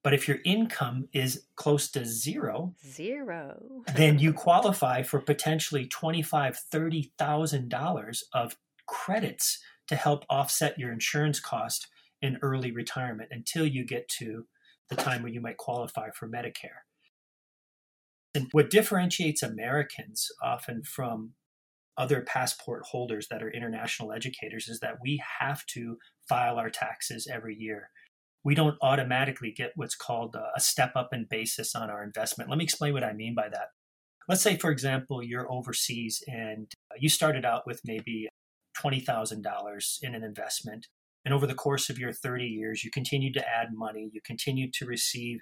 but 0.02 0.14
if 0.14 0.28
your 0.28 0.38
income 0.45 1.09
is 1.12 1.45
close 1.57 1.90
to 1.90 2.05
zero, 2.05 2.75
zero, 2.87 3.83
then 3.97 4.19
you 4.19 4.33
qualify 4.33 5.02
for 5.02 5.21
potentially 5.21 5.87
twenty-five, 5.87 6.57
thirty 6.57 7.12
thousand 7.19 7.69
dollars 7.69 8.25
of 8.33 8.57
credits 8.87 9.59
to 9.88 9.97
help 9.97 10.25
offset 10.31 10.78
your 10.78 10.93
insurance 10.93 11.40
cost 11.40 11.88
in 12.23 12.38
early 12.43 12.71
retirement 12.71 13.28
until 13.33 13.67
you 13.67 13.85
get 13.85 14.09
to 14.09 14.47
the 14.88 14.97
time 14.97 15.23
when 15.23 15.35
you 15.35 15.40
might 15.40 15.57
qualify 15.57 16.09
for 16.14 16.28
Medicare. 16.28 16.83
And 18.35 18.49
what 18.52 18.71
differentiates 18.71 19.43
Americans 19.43 20.28
often 20.43 20.83
from 20.83 21.33
other 21.97 22.23
passport 22.23 22.85
holders 22.87 23.26
that 23.28 23.43
are 23.43 23.50
international 23.50 24.12
educators 24.12 24.69
is 24.69 24.81
that 24.81 24.99
we 25.02 25.21
have 25.40 25.67
to 25.67 25.99
file 26.28 26.57
our 26.57 26.71
taxes 26.71 27.28
every 27.31 27.57
year 27.57 27.90
we 28.49 28.55
don't 28.55 28.78
automatically 28.81 29.52
get 29.52 29.73
what's 29.76 29.95
called 29.95 30.35
a 30.35 30.59
step 30.59 30.93
up 30.97 31.12
in 31.12 31.26
basis 31.28 31.75
on 31.75 31.90
our 31.90 32.02
investment. 32.02 32.49
Let 32.49 32.57
me 32.57 32.64
explain 32.64 32.95
what 32.95 33.05
I 33.05 33.12
mean 33.12 33.35
by 33.35 33.50
that. 33.50 33.73
Let's 34.26 34.40
say, 34.40 34.57
for 34.57 34.71
example, 34.71 35.23
you're 35.23 35.52
overseas 35.52 36.25
and 36.26 36.67
uh, 36.90 36.95
you 36.99 37.11
started 37.11 37.45
out 37.45 37.67
with 37.67 37.83
maybe 37.85 38.26
$20,000 38.83 39.99
in 40.02 40.14
an 40.14 40.25
investment. 40.25 40.87
And 41.26 41.35
over 41.35 41.47
the 41.47 41.52
course 41.52 41.90
of 41.90 41.99
your 41.99 42.11
30 42.11 42.47
years, 42.47 42.83
you 42.83 42.90
continue 42.90 43.31
to 43.35 43.47
add 43.47 43.75
money, 43.75 44.09
you 44.14 44.23
continue 44.25 44.71
to 44.73 44.87
receive 44.87 45.40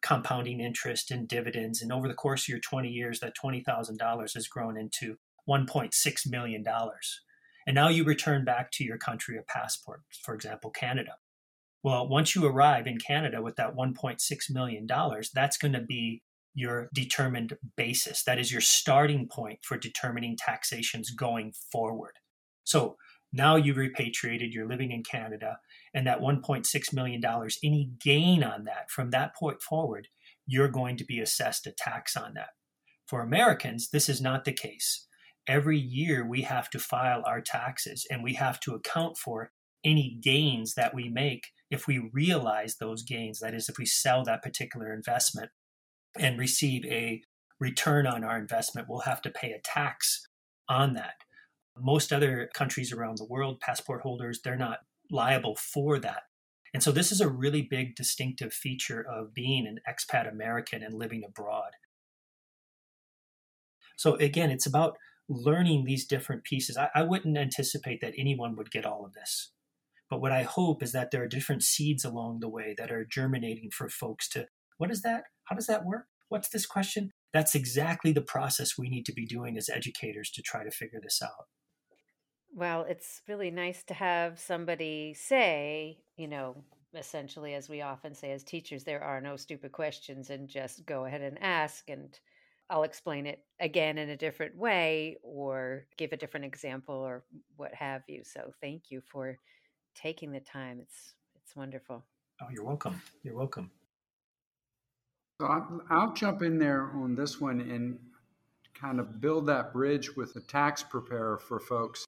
compounding 0.00 0.60
interest 0.60 1.10
and 1.10 1.26
dividends. 1.26 1.82
And 1.82 1.90
over 1.90 2.06
the 2.06 2.14
course 2.14 2.44
of 2.44 2.50
your 2.50 2.60
20 2.60 2.88
years, 2.88 3.18
that 3.18 3.34
$20,000 3.36 4.34
has 4.34 4.46
grown 4.46 4.78
into 4.78 5.16
$1.6 5.48 6.30
million. 6.30 6.64
And 7.66 7.74
now 7.74 7.88
you 7.88 8.04
return 8.04 8.44
back 8.44 8.70
to 8.74 8.84
your 8.84 8.96
country 8.96 9.36
of 9.36 9.48
passport, 9.48 10.02
for 10.22 10.36
example, 10.36 10.70
Canada. 10.70 11.14
Well, 11.82 12.08
once 12.08 12.34
you 12.34 12.44
arrive 12.46 12.86
in 12.86 12.98
Canada 12.98 13.40
with 13.40 13.56
that 13.56 13.76
$1.6 13.76 14.20
million, 14.50 14.86
that's 15.34 15.56
going 15.56 15.72
to 15.74 15.80
be 15.80 16.22
your 16.54 16.88
determined 16.92 17.56
basis. 17.76 18.24
That 18.24 18.38
is 18.38 18.50
your 18.50 18.60
starting 18.60 19.28
point 19.28 19.60
for 19.62 19.78
determining 19.78 20.36
taxations 20.36 21.10
going 21.10 21.52
forward. 21.70 22.14
So 22.64 22.96
now 23.32 23.56
you've 23.56 23.76
repatriated, 23.76 24.52
you're 24.52 24.68
living 24.68 24.90
in 24.90 25.02
Canada, 25.02 25.58
and 25.94 26.06
that 26.06 26.20
$1.6 26.20 26.92
million, 26.92 27.22
any 27.62 27.90
gain 28.02 28.42
on 28.42 28.64
that 28.64 28.90
from 28.90 29.10
that 29.10 29.36
point 29.36 29.62
forward, 29.62 30.08
you're 30.46 30.68
going 30.68 30.96
to 30.96 31.04
be 31.04 31.20
assessed 31.20 31.66
a 31.66 31.72
tax 31.72 32.16
on 32.16 32.34
that. 32.34 32.50
For 33.06 33.22
Americans, 33.22 33.90
this 33.90 34.08
is 34.08 34.20
not 34.20 34.44
the 34.44 34.52
case. 34.52 35.06
Every 35.46 35.78
year 35.78 36.26
we 36.26 36.42
have 36.42 36.68
to 36.70 36.78
file 36.78 37.22
our 37.24 37.40
taxes 37.40 38.06
and 38.10 38.22
we 38.22 38.34
have 38.34 38.58
to 38.60 38.74
account 38.74 39.16
for 39.16 39.52
any 39.84 40.18
gains 40.20 40.74
that 40.74 40.94
we 40.94 41.08
make 41.08 41.44
if 41.70 41.86
we 41.86 42.10
realize 42.12 42.76
those 42.76 43.02
gains. 43.02 43.40
That 43.40 43.54
is, 43.54 43.68
if 43.68 43.78
we 43.78 43.86
sell 43.86 44.24
that 44.24 44.42
particular 44.42 44.92
investment 44.92 45.50
and 46.18 46.38
receive 46.38 46.84
a 46.86 47.22
return 47.60 48.06
on 48.06 48.24
our 48.24 48.38
investment, 48.38 48.86
we'll 48.88 49.00
have 49.00 49.22
to 49.22 49.30
pay 49.30 49.52
a 49.52 49.60
tax 49.60 50.26
on 50.68 50.94
that. 50.94 51.14
Most 51.76 52.12
other 52.12 52.50
countries 52.54 52.92
around 52.92 53.18
the 53.18 53.26
world, 53.26 53.60
passport 53.60 54.02
holders, 54.02 54.40
they're 54.42 54.56
not 54.56 54.78
liable 55.10 55.56
for 55.56 55.98
that. 55.98 56.22
And 56.74 56.82
so 56.82 56.92
this 56.92 57.10
is 57.12 57.20
a 57.20 57.28
really 57.28 57.62
big 57.62 57.94
distinctive 57.94 58.52
feature 58.52 59.00
of 59.00 59.32
being 59.32 59.66
an 59.66 59.80
expat 59.88 60.30
American 60.30 60.82
and 60.82 60.94
living 60.94 61.22
abroad. 61.26 61.70
So 63.96 64.14
again, 64.16 64.50
it's 64.50 64.66
about 64.66 64.96
learning 65.28 65.84
these 65.84 66.06
different 66.06 66.44
pieces. 66.44 66.76
I, 66.76 66.88
I, 66.94 67.02
wouldn't 67.02 67.36
anticipate 67.36 68.00
that 68.00 68.14
anyone 68.16 68.56
would 68.56 68.70
get 68.70 68.86
all 68.86 69.04
of 69.04 69.12
this. 69.12 69.52
But 70.10 70.20
what 70.20 70.32
I 70.32 70.42
hope 70.42 70.82
is 70.82 70.92
that 70.92 71.10
there 71.10 71.22
are 71.22 71.28
different 71.28 71.62
seeds 71.62 72.04
along 72.04 72.40
the 72.40 72.48
way 72.48 72.74
that 72.78 72.90
are 72.90 73.04
germinating 73.04 73.70
for 73.70 73.88
folks 73.88 74.28
to 74.30 74.46
what 74.78 74.90
is 74.90 75.02
that? 75.02 75.24
How 75.44 75.56
does 75.56 75.66
that 75.66 75.84
work? 75.84 76.06
What's 76.28 76.48
this 76.48 76.66
question? 76.66 77.10
That's 77.32 77.54
exactly 77.54 78.12
the 78.12 78.22
process 78.22 78.78
we 78.78 78.88
need 78.88 79.04
to 79.06 79.12
be 79.12 79.26
doing 79.26 79.58
as 79.58 79.68
educators 79.68 80.30
to 80.30 80.42
try 80.42 80.64
to 80.64 80.70
figure 80.70 81.00
this 81.02 81.20
out. 81.22 81.46
Well, 82.54 82.86
it's 82.88 83.22
really 83.28 83.50
nice 83.50 83.82
to 83.84 83.94
have 83.94 84.38
somebody 84.38 85.14
say, 85.14 85.98
you 86.16 86.28
know, 86.28 86.64
essentially, 86.94 87.54
as 87.54 87.68
we 87.68 87.82
often 87.82 88.14
say 88.14 88.32
as 88.32 88.42
teachers, 88.42 88.84
there 88.84 89.02
are 89.02 89.20
no 89.20 89.36
stupid 89.36 89.72
questions 89.72 90.30
and 90.30 90.48
just 90.48 90.86
go 90.86 91.04
ahead 91.04 91.20
and 91.20 91.42
ask. 91.42 91.90
And 91.90 92.18
I'll 92.70 92.84
explain 92.84 93.26
it 93.26 93.44
again 93.60 93.98
in 93.98 94.08
a 94.08 94.16
different 94.16 94.56
way 94.56 95.16
or 95.22 95.86
give 95.96 96.12
a 96.12 96.16
different 96.16 96.46
example 96.46 96.94
or 96.94 97.24
what 97.56 97.74
have 97.74 98.02
you. 98.08 98.22
So 98.24 98.52
thank 98.60 98.90
you 98.90 99.02
for 99.02 99.36
taking 100.00 100.32
the 100.32 100.40
time. 100.40 100.78
It's 100.80 101.14
it's 101.44 101.56
wonderful. 101.56 102.04
Oh, 102.42 102.46
you're 102.50 102.64
welcome. 102.64 103.00
You're 103.22 103.36
welcome. 103.36 103.70
So 105.40 105.46
I'll 105.90 106.12
jump 106.12 106.42
in 106.42 106.58
there 106.58 106.90
on 106.94 107.14
this 107.14 107.40
one 107.40 107.60
and 107.60 107.98
kind 108.74 109.00
of 109.00 109.20
build 109.20 109.46
that 109.46 109.72
bridge 109.72 110.14
with 110.16 110.34
the 110.34 110.40
tax 110.40 110.82
preparer 110.82 111.38
for 111.38 111.58
folks. 111.58 112.04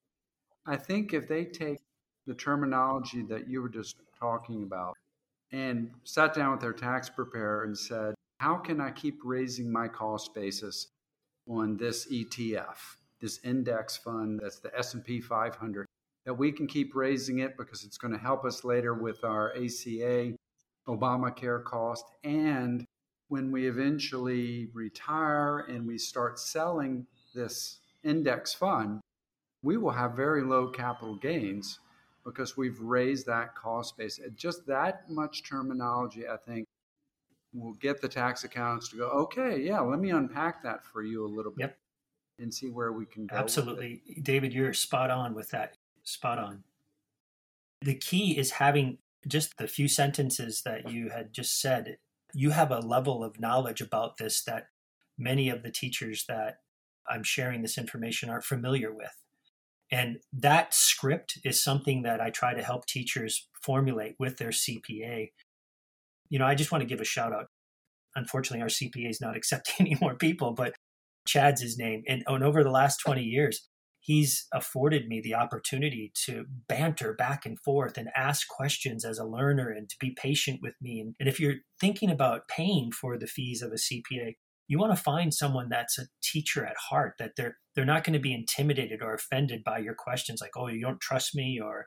I 0.67 0.77
think 0.77 1.15
if 1.15 1.27
they 1.27 1.45
take 1.45 1.79
the 2.27 2.35
terminology 2.35 3.23
that 3.23 3.49
you 3.49 3.63
were 3.63 3.69
just 3.69 3.97
talking 4.19 4.63
about 4.63 4.97
and 5.53 5.91
sat 6.05 6.35
down 6.35 6.53
with 6.53 6.61
their 6.61 6.73
tax 6.73 7.09
preparer 7.09 7.65
and 7.65 7.77
said, 7.77 8.15
how 8.39 8.57
can 8.57 8.81
I 8.81 8.91
keep 8.91 9.21
raising 9.25 9.73
my 9.73 9.89
cost 9.89 10.35
basis 10.35 10.89
on 11.49 11.77
this 11.77 12.11
ETF, 12.13 12.77
this 13.21 13.41
index 13.45 13.97
fund 13.97 14.41
that's 14.43 14.59
the 14.59 14.77
S&P 14.77 15.21
500? 15.21 15.87
That 16.27 16.35
we 16.35 16.53
can 16.53 16.67
keep 16.67 16.95
raising 16.95 17.39
it 17.39 17.57
because 17.57 17.85
it's 17.85 17.99
going 17.99 18.13
to 18.13 18.19
help 18.19 18.45
us 18.45 18.65
later 18.65 18.95
with 18.95 19.25
our 19.25 19.53
ACA, 19.57 20.35
Obamacare 20.87 21.65
cost. 21.65 22.05
And 22.25 22.85
when 23.29 23.51
we 23.51 23.69
eventually 23.69 24.69
retire 24.75 25.61
and 25.61 25.87
we 25.87 25.99
start 25.99 26.39
selling 26.39 27.07
this 27.35 27.79
index 28.03 28.53
fund, 28.53 29.01
we 29.63 29.77
will 29.77 29.93
have 29.93 30.13
very 30.13 30.43
low 30.43 30.69
capital 30.69 31.17
gains 31.17 31.79
because 32.25 32.57
we've 32.57 32.81
raised 32.81 33.27
that 33.27 33.55
cost 33.55 33.97
base. 33.97 34.21
Just 34.37 34.67
that 34.67 35.11
much 35.11 35.43
terminology, 35.43 36.29
I 36.29 36.37
think, 36.37 36.67
will 37.53 37.75
get 37.75 38.01
the 38.01 38.09
tax 38.09 38.45
accountants 38.45 38.89
to 38.91 38.97
go, 38.97 39.09
okay, 39.09 39.61
yeah, 39.61 39.81
let 39.81 39.99
me 40.01 40.11
unpack 40.11 40.63
that 40.63 40.85
for 40.85 41.03
you 41.03 41.25
a 41.25 41.29
little 41.29 41.53
bit. 41.53 41.63
Yep. 41.63 41.79
And 42.39 42.55
see 42.55 42.71
where 42.71 42.93
we 42.93 43.05
can 43.05 43.27
go. 43.27 43.37
Absolutely. 43.37 44.01
David, 44.23 44.55
you're 44.55 44.73
spot 44.73 45.11
on 45.11 45.35
with 45.35 45.51
that. 45.51 45.77
Spot 46.05 46.39
on. 46.39 46.65
The 47.83 47.95
key 47.95 48.39
is 48.39 48.53
having 48.53 48.99
just 49.27 49.57
the 49.59 49.69
few 49.69 49.89
sentences 49.89 50.63
that 50.65 50.91
you 50.91 51.11
had 51.11 51.33
just 51.33 51.61
said. 51.61 51.97
You 52.33 52.51
have 52.51 52.71
a 52.71 52.81
level 52.81 53.25
of 53.25 53.41
knowledge 53.41 53.81
about 53.81 54.17
this 54.19 54.43
that 54.45 54.67
many 55.19 55.49
of 55.49 55.63
the 55.63 55.71
teachers 55.71 56.25
that 56.29 56.59
I'm 57.09 57.23
sharing 57.23 57.63
this 57.63 57.79
information 57.79 58.31
aren't 58.31 58.45
familiar 58.45 58.93
with. 58.93 59.15
And 59.93 60.19
that 60.33 60.73
script 60.73 61.39
is 61.45 61.63
something 61.63 62.03
that 62.03 62.21
I 62.21 62.31
try 62.31 62.55
to 62.55 62.63
help 62.63 62.87
teachers 62.87 63.49
formulate 63.63 64.15
with 64.19 64.37
their 64.37 64.51
CPA. 64.51 65.31
You 66.29 66.39
know, 66.39 66.47
I 66.47 66.55
just 66.55 66.71
want 66.71 66.83
to 66.83 66.89
give 66.89 67.01
a 67.01 67.05
shout 67.05 67.33
out. 67.33 67.47
Unfortunately, 68.15 68.63
our 68.63 68.69
CPA 68.69 69.11
is 69.11 69.21
not 69.21 69.37
accepting 69.37 69.87
any 69.87 69.99
more 70.01 70.15
people, 70.15 70.53
but 70.53 70.75
Chad's 71.27 71.61
his 71.61 71.77
name. 71.77 72.03
And, 72.09 72.23
and 72.27 72.45
over 72.45 72.63
the 72.63 72.71
last 72.71 72.99
20 72.99 73.23
years, 73.23 73.69
he's 74.01 74.47
afforded 74.53 75.07
me 75.07 75.21
the 75.21 75.35
opportunity 75.35 76.13
to 76.25 76.47
banter 76.69 77.13
back 77.13 77.45
and 77.45 77.59
forth 77.61 77.99
and 77.99 78.09
ask 78.17 78.49
questions 78.49 79.05
as 79.05 79.19
a 79.19 79.25
learner 79.25 79.71
and 79.71 79.89
to 79.89 79.97
be 80.01 80.11
patient 80.11 80.61
with 80.63 80.75
me. 80.81 81.01
And, 81.01 81.29
if 81.29 81.39
you're 81.39 81.57
thinking 81.81 82.11
about 82.11 82.49
paying 82.49 82.91
for 82.93 83.19
the 83.19 83.27
fees 83.27 83.63
of 83.63 83.73
a 83.73 83.77
CPA, 83.77 84.35
you 84.69 84.79
want 84.79 84.97
to 84.97 85.03
find 85.03 85.35
someone 85.35 85.69
that's 85.69 85.99
a 85.99 86.07
teacher 86.23 86.65
at 86.65 86.77
heart 86.77 87.15
that 87.19 87.33
they're 87.37 87.57
they're 87.75 87.85
not 87.85 88.05
going 88.05 88.15
to 88.15 88.21
be 88.21 88.35
intimidated 88.35 89.03
or 89.03 89.15
offended 89.15 89.63
by 89.65 89.79
your 89.79 89.95
questions 89.95 90.41
like 90.41 90.53
oh 90.57 90.69
you 90.69 90.81
don't 90.81 91.01
trust 91.01 91.35
me 91.35 91.61
or 91.63 91.87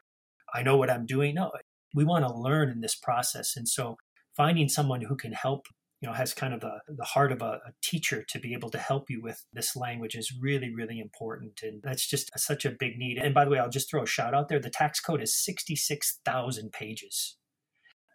i 0.54 0.62
know 0.62 0.76
what 0.76 0.89
i'm 0.89 1.06
doing 1.06 1.36
no 1.36 1.49
we 1.95 2.04
want 2.04 2.26
to 2.26 2.34
learn 2.34 2.69
in 2.69 2.82
this 2.82 2.95
process 2.95 3.56
and 3.56 3.67
so 3.69 3.95
finding 4.36 4.67
someone 4.67 5.02
who 5.02 5.15
can 5.15 5.32
help 5.32 5.65
you 6.03 6.09
know 6.09 6.13
has 6.13 6.33
kind 6.33 6.53
of 6.53 6.63
a, 6.65 6.81
the 6.89 7.05
heart 7.05 7.31
of 7.31 7.41
a, 7.41 7.61
a, 7.65 7.71
teacher 7.81 8.25
to 8.27 8.37
be 8.37 8.53
able 8.53 8.69
to 8.69 8.77
help 8.77 9.09
you 9.09 9.21
with 9.21 9.45
this 9.53 9.73
language 9.73 10.15
is 10.15 10.33
really 10.37 10.69
really 10.75 10.99
important. 10.99 11.61
And 11.63 11.81
that's 11.81 12.05
just 12.05 12.29
a, 12.35 12.39
such 12.39 12.65
a 12.65 12.71
big 12.71 12.97
need. 12.97 13.17
And 13.17 13.33
by 13.33 13.45
the 13.45 13.51
way 13.51 13.57
i'll 13.57 13.69
just 13.69 13.89
throw 13.89 14.03
a 14.03 14.07
shout 14.07 14.33
out 14.33 14.49
there. 14.49 14.59
The 14.59 14.69
tax 14.69 14.99
code 14.99 15.21
is 15.21 15.33
66000 15.33 16.73
pages. 16.73 17.37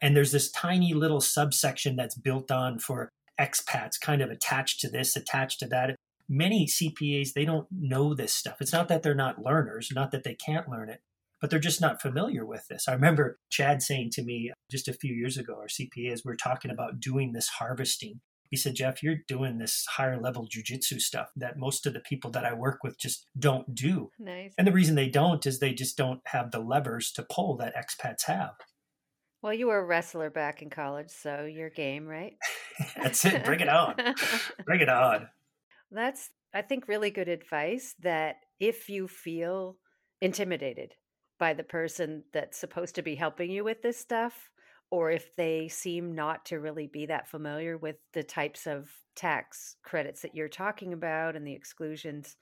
And 0.02 0.14
there's 0.14 0.32
this 0.32 0.50
tiny 0.50 0.92
little 0.92 1.22
subsection 1.22 1.96
that's 1.96 2.14
built 2.14 2.50
on 2.50 2.78
for 2.78 3.08
expats 3.40 3.98
kind 3.98 4.20
of 4.20 4.30
attached 4.30 4.80
to 4.80 4.90
this 4.90 5.16
attached 5.16 5.58
to 5.60 5.66
that. 5.68 5.96
Many 6.28 6.66
cpas 6.66 7.32
they 7.32 7.46
don't 7.46 7.68
know 7.72 8.12
this 8.12 8.34
stuff. 8.34 8.58
It's 8.60 8.72
not 8.72 8.88
that 8.88 9.02
they're 9.02 9.14
not 9.14 9.42
learners 9.42 9.88
not 9.94 10.10
that 10.10 10.24
they 10.24 10.34
can't 10.34 10.68
learn 10.68 10.90
it 10.90 11.00
but 11.40 11.50
they're 11.50 11.58
just 11.58 11.80
not 11.80 12.02
familiar 12.02 12.44
with 12.44 12.66
this. 12.68 12.88
I 12.88 12.92
remember 12.92 13.38
Chad 13.50 13.82
saying 13.82 14.10
to 14.12 14.22
me 14.22 14.52
just 14.70 14.88
a 14.88 14.92
few 14.92 15.14
years 15.14 15.36
ago, 15.36 15.54
our 15.54 15.66
CPAs 15.66 16.24
were 16.24 16.36
talking 16.36 16.70
about 16.70 17.00
doing 17.00 17.32
this 17.32 17.48
harvesting. 17.48 18.20
He 18.50 18.56
said, 18.56 18.74
Jeff, 18.74 19.02
you're 19.02 19.18
doing 19.28 19.58
this 19.58 19.84
higher 19.86 20.18
level 20.18 20.46
jujitsu 20.46 21.00
stuff 21.00 21.28
that 21.36 21.58
most 21.58 21.86
of 21.86 21.92
the 21.92 22.00
people 22.00 22.30
that 22.30 22.46
I 22.46 22.54
work 22.54 22.78
with 22.82 22.98
just 22.98 23.26
don't 23.38 23.74
do. 23.74 24.10
Nice. 24.18 24.54
And 24.56 24.66
the 24.66 24.72
reason 24.72 24.94
they 24.94 25.08
don't 25.08 25.44
is 25.46 25.58
they 25.58 25.74
just 25.74 25.96
don't 25.96 26.20
have 26.26 26.50
the 26.50 26.60
levers 26.60 27.12
to 27.12 27.26
pull 27.30 27.56
that 27.58 27.74
expats 27.76 28.24
have. 28.26 28.54
Well, 29.42 29.54
you 29.54 29.68
were 29.68 29.78
a 29.78 29.84
wrestler 29.84 30.30
back 30.30 30.62
in 30.62 30.70
college, 30.70 31.10
so 31.10 31.44
you're 31.44 31.70
game, 31.70 32.06
right? 32.06 32.32
That's 32.96 33.24
it. 33.24 33.44
Bring 33.44 33.60
it 33.60 33.68
on. 33.68 33.94
Bring 34.64 34.80
it 34.80 34.88
on. 34.88 35.28
That's, 35.92 36.30
I 36.52 36.62
think, 36.62 36.88
really 36.88 37.10
good 37.10 37.28
advice 37.28 37.94
that 38.00 38.36
if 38.58 38.88
you 38.88 39.06
feel 39.06 39.76
intimidated 40.20 40.94
by 41.38 41.54
the 41.54 41.62
person 41.62 42.24
that's 42.32 42.58
supposed 42.58 42.94
to 42.96 43.02
be 43.02 43.14
helping 43.14 43.50
you 43.50 43.64
with 43.64 43.82
this 43.82 43.98
stuff, 43.98 44.50
or 44.90 45.10
if 45.10 45.34
they 45.36 45.68
seem 45.68 46.14
not 46.14 46.44
to 46.46 46.60
really 46.60 46.86
be 46.86 47.06
that 47.06 47.28
familiar 47.28 47.76
with 47.76 47.96
the 48.12 48.22
types 48.22 48.66
of 48.66 48.90
tax 49.14 49.76
credits 49.82 50.22
that 50.22 50.34
you're 50.34 50.48
talking 50.48 50.92
about 50.92 51.36
and 51.36 51.46
the 51.46 51.52
exclusions, 51.52 52.36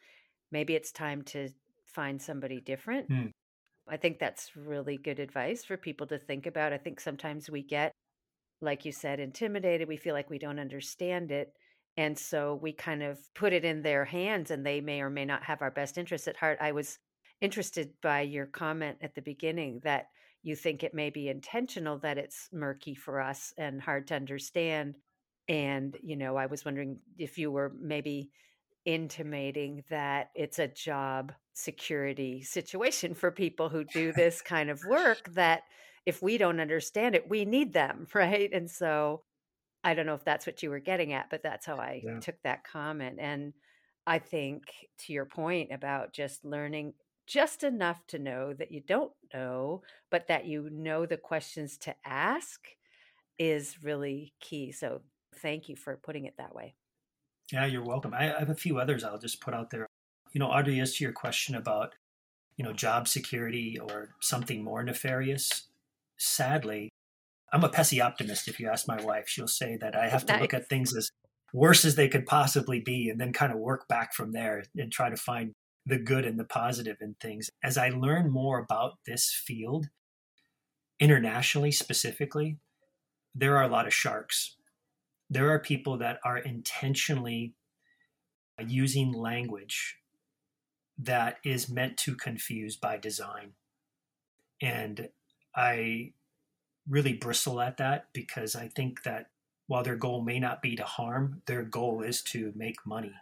maybe 0.53 0.75
it's 0.75 0.93
time 0.93 1.23
to 1.23 1.49
find 1.85 2.21
somebody 2.21 2.61
different. 2.61 3.09
Mm. 3.09 3.31
I 3.89 3.97
think 3.97 4.19
that's 4.19 4.57
really 4.57 4.97
good 4.97 5.19
advice 5.19 5.65
for 5.65 5.77
people 5.77 6.07
to 6.09 6.19
think 6.19 6.47
about. 6.47 6.73
I 6.73 6.79
think 6.79 7.01
sometimes 7.01 7.49
we 7.49 7.63
get, 7.63 7.93
like 8.61 8.85
you 8.85 8.93
said, 8.93 9.21
intimidated. 9.21 9.89
We 9.89 9.97
feel 9.97 10.15
like 10.15 10.31
we 10.31 10.39
don't 10.39 10.59
understand 10.59 11.31
it. 11.31 11.53
And 11.97 12.19
so 12.19 12.59
we 12.61 12.73
kind 12.73 13.03
of 13.03 13.19
put 13.35 13.53
it 13.53 13.65
in 13.65 13.83
their 13.83 14.05
hands 14.05 14.51
and 14.51 14.67
they 14.67 14.81
may 14.81 15.01
or 15.01 15.09
may 15.11 15.25
not 15.25 15.45
have 15.45 15.63
our 15.63 15.71
best 15.71 15.97
interests 15.97 16.29
at 16.29 16.37
heart. 16.37 16.59
I 16.61 16.73
was 16.73 16.99
interested 17.41 17.91
by 18.03 18.23
your 18.23 18.47
comment 18.47 18.99
at 19.03 19.15
the 19.15 19.23
beginning 19.23 19.81
that 19.85 20.07
you 20.43 20.57
think 20.57 20.83
it 20.83 20.95
may 20.95 21.11
be 21.11 21.29
intentional 21.29 21.99
that 21.99 22.19
it's 22.19 22.49
murky 22.53 22.95
for 22.95 23.21
us 23.21 23.53
and 23.59 23.81
hard 23.81 24.07
to 24.09 24.15
understand. 24.15 24.95
And, 25.49 25.97
you 26.03 26.17
know, 26.17 26.37
I 26.37 26.47
was 26.47 26.65
wondering 26.65 26.99
if 27.19 27.37
you 27.39 27.51
were 27.51 27.73
maybe 27.79 28.31
intimating 28.85 29.83
that 29.91 30.31
it's 30.35 30.59
a 30.59 30.69
job 30.69 31.33
security 31.53 32.43
situation 32.43 33.15
for 33.15 33.31
people 33.31 33.69
who 33.69 33.85
do 33.85 34.13
this 34.13 34.41
kind 34.41 34.71
of 34.71 34.81
work 34.89 35.33
that 35.35 35.63
if 36.07 36.23
we 36.23 36.39
don't 36.39 36.61
understand 36.61 37.17
it, 37.17 37.29
we 37.29 37.45
need 37.45 37.73
them, 37.73 38.07
right? 38.15 38.51
And 38.53 38.71
so 38.71 39.23
I 39.83 39.95
don't 39.95 40.07
know 40.07 40.15
if 40.15 40.25
that's 40.25 40.47
what 40.47 40.63
you 40.63 40.71
were 40.71 40.79
getting 40.79 41.13
at, 41.13 41.31
but 41.31 41.43
that's 41.43 41.67
how 41.67 41.77
I 41.77 42.03
yeah. 42.05 42.21
took 42.21 42.41
that 42.45 42.65
comment. 42.65 43.19
And 43.21 43.53
I 44.07 44.21
think 44.21 44.63
to 45.01 45.13
your 45.13 45.27
point 45.27 45.73
about 45.73 46.13
just 46.13 46.45
learning 46.45 46.95
just 47.27 47.63
enough 47.63 48.07
to 48.09 48.19
know 48.19 48.53
that 48.55 48.71
you 48.71 48.81
don't 48.81 49.13
know, 49.35 49.83
but 50.11 50.29
that 50.29 50.47
you 50.47 50.69
know 50.71 51.07
the 51.07 51.17
questions 51.17 51.77
to 51.79 51.95
ask 52.05 52.69
is 53.39 53.83
really 53.83 54.33
key. 54.41 54.73
So 54.73 55.03
thank 55.37 55.69
you 55.69 55.77
for 55.77 55.99
putting 56.03 56.25
it 56.27 56.37
that 56.39 56.55
way. 56.55 56.75
Yeah, 57.53 57.67
you're 57.67 57.85
welcome. 57.85 58.15
I 58.15 58.25
have 58.39 58.51
a 58.51 58.55
few 58.55 58.79
others 58.79 59.05
I'll 59.05 59.19
just 59.19 59.41
put 59.41 59.55
out 59.55 59.71
there. 59.71 59.87
You 60.33 60.41
know, 60.41 60.49
Audrey, 60.49 60.81
as 60.81 60.97
to 60.97 61.05
your 61.05 61.13
question 61.13 61.55
about, 61.55 61.95
you 62.57 62.65
know, 62.65 62.73
job 62.73 63.07
security 63.07 63.79
or 63.79 64.11
something 64.21 64.65
more 64.65 64.83
nefarious, 64.83 65.69
sadly, 66.17 66.91
I'm 67.53 67.65
a 67.65 67.69
pessy 67.69 68.01
optimist. 68.05 68.49
If 68.49 68.59
you 68.59 68.69
ask 68.69 68.89
my 68.89 69.01
wife, 69.03 69.29
she'll 69.29 69.47
say 69.47 69.77
that 69.81 69.95
I 69.95 70.09
have 70.09 70.27
to 70.27 70.33
nice. 70.33 70.43
look 70.43 70.55
at 70.55 70.69
things 70.69 70.97
as 70.97 71.11
worse 71.53 71.85
as 71.85 71.95
they 71.95 72.09
could 72.09 72.27
possibly 72.27 72.81
be 72.81 73.09
and 73.09 73.21
then 73.21 73.33
kind 73.33 73.53
of 73.53 73.59
work 73.59 73.87
back 73.89 74.13
from 74.13 74.33
there 74.33 74.65
and 74.77 74.91
try 74.91 75.09
to 75.09 75.17
find 75.17 75.53
the 75.87 75.99
good 75.99 76.25
and 76.25 76.39
the 76.39 76.45
positive 76.45 76.97
in 77.01 77.15
things. 77.21 77.49
As 77.63 77.79
I 77.79 77.89
learn 77.91 78.31
more 78.31 78.59
about 78.59 78.99
this 79.07 79.33
field, 79.33 79.87
internationally 80.99 81.71
specifically, 81.71 82.59
there 83.35 83.57
are 83.57 83.63
a 83.63 83.69
lot 83.69 83.87
of 83.87 83.95
sharks. 83.95 84.57
There 85.31 85.51
are 85.51 85.59
people 85.59 85.97
that 85.99 86.19
are 86.25 86.39
intentionally 86.39 87.55
using 88.67 89.13
language 89.13 89.97
that 90.99 91.39
is 91.45 91.69
meant 91.69 91.99
to 91.99 92.17
confuse 92.17 92.77
by 92.77 92.97
design. 92.97 93.53
And 94.61 95.11
I 95.55 96.13
really 96.89 97.13
bristle 97.13 97.61
at 97.61 97.77
that 97.77 98.07
because 98.13 98.57
I 98.57 98.69
think 98.69 99.03
that 99.03 99.27
while 99.67 99.83
their 99.83 99.97
goal 99.97 100.23
may 100.23 100.39
not 100.39 100.63
be 100.63 100.77
to 100.77 100.85
harm, 100.85 101.43
their 101.47 101.63
goal 101.63 102.03
is 102.03 102.23
to 102.23 102.53
make 102.57 102.87
money. 102.87 103.13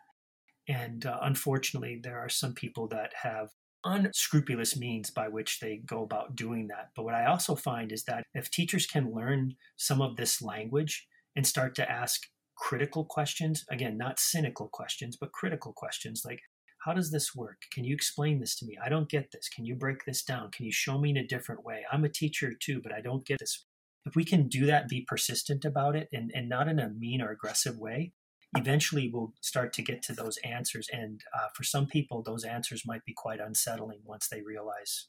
And 0.68 1.04
uh, 1.04 1.18
unfortunately, 1.22 2.00
there 2.02 2.18
are 2.18 2.28
some 2.28 2.54
people 2.54 2.88
that 2.88 3.12
have 3.22 3.50
unscrupulous 3.84 4.76
means 4.76 5.10
by 5.10 5.28
which 5.28 5.60
they 5.60 5.82
go 5.84 6.02
about 6.02 6.34
doing 6.34 6.68
that. 6.68 6.90
But 6.96 7.04
what 7.04 7.14
I 7.14 7.26
also 7.26 7.54
find 7.54 7.92
is 7.92 8.04
that 8.04 8.24
if 8.34 8.50
teachers 8.50 8.86
can 8.86 9.12
learn 9.12 9.56
some 9.76 10.00
of 10.00 10.16
this 10.16 10.40
language 10.40 11.06
and 11.36 11.46
start 11.46 11.74
to 11.76 11.90
ask 11.90 12.22
critical 12.56 13.04
questions, 13.04 13.64
again, 13.70 13.98
not 13.98 14.18
cynical 14.18 14.68
questions, 14.72 15.16
but 15.20 15.32
critical 15.32 15.72
questions 15.72 16.22
like, 16.24 16.40
how 16.84 16.92
does 16.92 17.10
this 17.10 17.34
work? 17.34 17.62
Can 17.72 17.84
you 17.84 17.94
explain 17.94 18.40
this 18.40 18.56
to 18.56 18.66
me? 18.66 18.76
I 18.82 18.88
don't 18.88 19.08
get 19.08 19.30
this. 19.32 19.48
Can 19.48 19.64
you 19.64 19.74
break 19.74 20.04
this 20.04 20.22
down? 20.22 20.50
Can 20.50 20.66
you 20.66 20.72
show 20.72 20.98
me 20.98 21.10
in 21.10 21.16
a 21.16 21.26
different 21.26 21.64
way? 21.64 21.84
I'm 21.90 22.04
a 22.04 22.10
teacher 22.10 22.52
too, 22.58 22.80
but 22.82 22.92
I 22.92 23.00
don't 23.00 23.26
get 23.26 23.38
this. 23.38 23.64
If 24.06 24.16
we 24.16 24.24
can 24.24 24.48
do 24.48 24.66
that 24.66 24.88
be 24.88 25.06
persistent 25.08 25.64
about 25.64 25.96
it 25.96 26.08
and, 26.12 26.30
and 26.34 26.46
not 26.48 26.68
in 26.68 26.78
a 26.78 26.90
mean 26.90 27.22
or 27.22 27.30
aggressive 27.30 27.78
way, 27.78 28.12
eventually 28.56 29.10
we'll 29.12 29.32
start 29.40 29.72
to 29.74 29.82
get 29.82 30.02
to 30.02 30.12
those 30.12 30.38
answers. 30.38 30.88
And 30.92 31.22
uh, 31.34 31.48
for 31.54 31.64
some 31.64 31.86
people, 31.86 32.22
those 32.22 32.44
answers 32.44 32.86
might 32.86 33.04
be 33.04 33.12
quite 33.14 33.40
unsettling 33.40 34.00
once 34.04 34.28
they 34.28 34.42
realize 34.42 35.08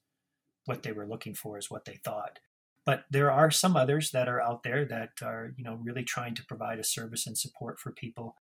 what 0.66 0.84
they 0.84 0.92
were 0.92 1.08
looking 1.08 1.36
for 1.36 1.58
is 1.58 1.70
what 1.70 1.86
they 1.86 2.00
thought. 2.04 2.40
But 2.86 3.06
there 3.10 3.32
are 3.32 3.50
some 3.50 3.76
others 3.76 4.12
that 4.12 4.28
are 4.28 4.42
out 4.42 4.64
there 4.64 4.86
that 4.86 5.10
are, 5.24 5.54
you 5.58 5.64
know, 5.64 5.80
really 5.82 6.04
trying 6.04 6.36
to 6.36 6.46
provide 6.46 6.80
a 6.80 6.84
service 6.84 7.26
and 7.26 7.38
support 7.38 7.80
for 7.80 7.92
people 7.92 8.36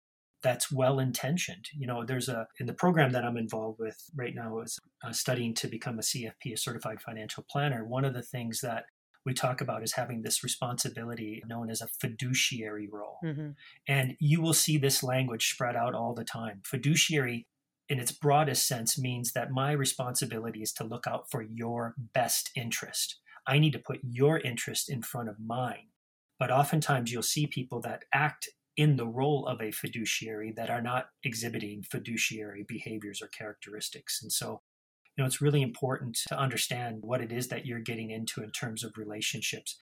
that's 0.42 0.72
well 0.72 1.00
intentioned. 1.00 1.66
You 1.78 1.86
know, 1.86 2.04
there's 2.04 2.28
a 2.28 2.48
in 2.60 2.66
the 2.66 2.74
program 2.74 3.12
that 3.12 3.24
I'm 3.24 3.38
involved 3.38 3.80
with 3.80 3.98
right 4.16 4.34
now 4.34 4.60
is 4.62 4.80
uh, 5.04 5.12
studying 5.12 5.54
to 5.56 5.68
become 5.68 6.00
a 6.00 6.02
CFP, 6.02 6.54
a 6.54 6.58
certified 6.58 7.02
financial 7.02 7.46
planner. 7.50 7.86
One 7.86 8.06
of 8.06 8.14
the 8.14 8.24
things 8.24 8.62
that 8.62 8.86
we 9.26 9.34
talk 9.34 9.62
about 9.62 9.84
is 9.84 9.94
having 9.94 10.22
this 10.22 10.44
responsibility 10.44 11.44
known 11.48 11.70
as 11.70 11.82
a 11.82 11.88
fiduciary 12.00 12.88
role. 12.92 13.18
Mm-hmm. 13.24 13.50
And 13.88 14.16
you 14.20 14.42
will 14.42 14.54
see 14.54 14.78
this 14.78 15.04
language 15.04 15.52
spread 15.52 15.76
out 15.76 15.94
all 15.94 16.14
the 16.14 16.24
time. 16.24 16.62
Fiduciary, 16.66 17.48
in 17.88 18.00
its 18.00 18.12
broadest 18.12 18.68
sense, 18.68 18.98
means 18.98 19.34
that 19.34 19.52
my 19.52 19.72
responsibility 19.72 20.62
is 20.62 20.74
to 20.74 20.84
look 20.84 21.06
out 21.06 21.30
for 21.30 21.42
your 21.42 21.96
best 22.14 22.50
interest. 22.56 23.20
I 23.48 23.60
need 23.60 23.74
to 23.74 23.80
put 23.80 24.00
your 24.04 24.40
interest 24.40 24.90
in 24.90 25.02
front 25.02 25.30
of 25.30 25.40
mine. 25.40 25.90
But 26.40 26.52
oftentimes 26.52 27.12
you'll 27.12 27.22
see 27.22 27.46
people 27.46 27.82
that 27.82 28.06
act 28.12 28.50
in 28.76 28.96
the 28.96 29.06
role 29.06 29.46
of 29.46 29.62
a 29.62 29.72
fiduciary 29.72 30.52
that 30.56 30.70
are 30.70 30.82
not 30.82 31.08
exhibiting 31.24 31.84
fiduciary 31.84 32.66
behaviors 32.68 33.22
or 33.22 33.28
characteristics. 33.28 34.20
And 34.24 34.32
so 34.32 34.62
you 35.16 35.22
know 35.22 35.26
it's 35.26 35.42
really 35.42 35.62
important 35.62 36.18
to 36.28 36.38
understand 36.38 37.00
what 37.02 37.22
it 37.22 37.32
is 37.32 37.48
that 37.50 37.66
you're 37.66 37.80
getting 37.80 38.12
into 38.12 38.44
in 38.44 38.52
terms 38.52 38.84
of 38.84 38.98
relationships. 38.98 39.82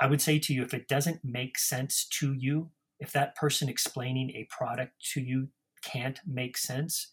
I 0.00 0.06
would 0.06 0.20
say 0.20 0.38
to 0.38 0.54
you 0.54 0.62
if 0.62 0.74
it 0.74 0.88
doesn't 0.88 1.20
make 1.24 1.58
sense 1.58 2.06
to 2.20 2.32
you 2.32 2.70
if 3.00 3.12
that 3.12 3.36
person 3.36 3.68
explaining 3.68 4.30
a 4.30 4.48
product 4.50 4.92
to 5.12 5.20
you 5.20 5.48
can't 5.82 6.20
make 6.26 6.56
sense 6.56 7.08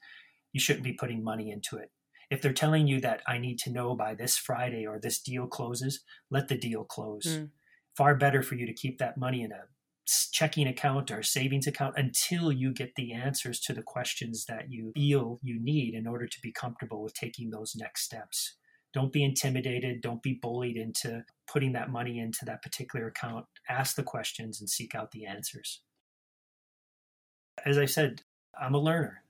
you 0.53 0.59
shouldn't 0.59 0.83
be 0.83 0.93
putting 0.93 1.23
money 1.23 1.51
into 1.51 1.77
it. 1.77 1.91
If 2.31 2.41
they're 2.41 2.53
telling 2.53 2.87
you 2.87 3.01
that 3.01 3.21
i 3.27 3.37
need 3.37 3.59
to 3.59 3.71
know 3.71 3.95
by 3.95 4.15
this 4.15 4.37
friday 4.37 4.85
or 4.85 4.99
this 4.99 5.19
deal 5.19 5.47
closes 5.47 6.01
let 6.29 6.47
the 6.47 6.57
deal 6.57 6.83
close. 6.83 7.25
Mm. 7.25 7.49
far 7.95 8.15
better 8.15 8.41
for 8.41 8.55
you 8.55 8.65
to 8.65 8.73
keep 8.73 8.97
that 8.99 9.17
money 9.17 9.43
in 9.43 9.51
a 9.51 9.63
checking 10.05 10.67
account 10.67 11.09
or 11.11 11.23
savings 11.23 11.67
account 11.67 11.95
until 11.97 12.51
you 12.51 12.71
get 12.71 12.93
the 12.95 13.13
answers 13.13 13.59
to 13.61 13.73
the 13.73 13.81
questions 13.81 14.45
that 14.45 14.71
you 14.71 14.91
feel 14.95 15.39
you 15.41 15.59
need 15.59 15.93
in 15.93 16.07
order 16.07 16.27
to 16.27 16.37
be 16.41 16.51
comfortable 16.51 17.03
with 17.03 17.13
taking 17.13 17.49
those 17.49 17.75
next 17.75 18.03
steps. 18.03 18.55
Don't 18.93 19.11
be 19.11 19.23
intimidated. 19.23 20.01
Don't 20.01 20.23
be 20.23 20.39
bullied 20.41 20.77
into 20.77 21.25
putting 21.51 21.73
that 21.73 21.89
money 21.89 22.19
into 22.19 22.45
that 22.45 22.61
particular 22.61 23.07
account. 23.07 23.45
Ask 23.67 23.95
the 23.95 24.03
questions 24.03 24.61
and 24.61 24.69
seek 24.69 24.95
out 24.95 25.11
the 25.11 25.25
answers. 25.25 25.81
As 27.65 27.77
I 27.77 27.85
said, 27.85 28.21
I'm 28.59 28.73
a 28.73 28.79
learner. 28.79 29.23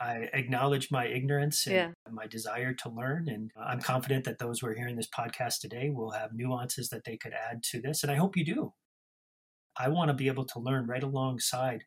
I 0.00 0.30
acknowledge 0.32 0.90
my 0.90 1.06
ignorance 1.06 1.66
and 1.66 1.74
yeah. 1.74 1.90
my 2.10 2.26
desire 2.26 2.72
to 2.74 2.88
learn. 2.88 3.28
And 3.28 3.50
I'm 3.60 3.80
confident 3.80 4.24
that 4.24 4.38
those 4.38 4.60
who 4.60 4.68
are 4.68 4.74
hearing 4.74 4.96
this 4.96 5.08
podcast 5.08 5.60
today 5.60 5.90
will 5.90 6.12
have 6.12 6.32
nuances 6.32 6.88
that 6.88 7.04
they 7.04 7.16
could 7.16 7.32
add 7.34 7.62
to 7.64 7.80
this. 7.80 8.02
And 8.02 8.10
I 8.10 8.16
hope 8.16 8.36
you 8.36 8.44
do. 8.44 8.72
I 9.78 9.88
want 9.88 10.08
to 10.08 10.14
be 10.14 10.28
able 10.28 10.44
to 10.46 10.58
learn 10.58 10.86
right 10.86 11.02
alongside 11.02 11.84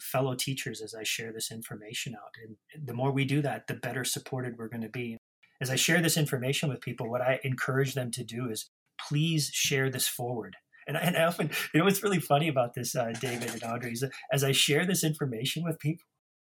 fellow 0.00 0.34
teachers 0.34 0.80
as 0.80 0.94
I 0.94 1.02
share 1.02 1.32
this 1.32 1.50
information 1.50 2.14
out. 2.14 2.32
And 2.42 2.86
the 2.86 2.94
more 2.94 3.12
we 3.12 3.24
do 3.24 3.42
that, 3.42 3.66
the 3.66 3.74
better 3.74 4.04
supported 4.04 4.56
we're 4.58 4.68
going 4.68 4.82
to 4.82 4.88
be. 4.88 5.18
As 5.60 5.70
I 5.70 5.76
share 5.76 6.02
this 6.02 6.16
information 6.16 6.68
with 6.68 6.80
people, 6.80 7.08
what 7.08 7.22
I 7.22 7.40
encourage 7.44 7.94
them 7.94 8.10
to 8.12 8.24
do 8.24 8.50
is 8.50 8.70
please 9.08 9.50
share 9.52 9.90
this 9.90 10.08
forward. 10.08 10.56
And 10.86 10.96
I, 10.96 11.00
and 11.00 11.16
I 11.16 11.24
often, 11.24 11.50
you 11.72 11.78
know, 11.78 11.86
what's 11.86 12.02
really 12.02 12.20
funny 12.20 12.48
about 12.48 12.74
this, 12.74 12.94
uh, 12.94 13.12
David 13.20 13.50
and 13.50 13.62
Audrey, 13.62 13.92
is 13.92 14.04
as 14.32 14.44
I 14.44 14.52
share 14.52 14.84
this 14.84 15.04
information 15.04 15.64
with 15.64 15.78
people, 15.78 16.04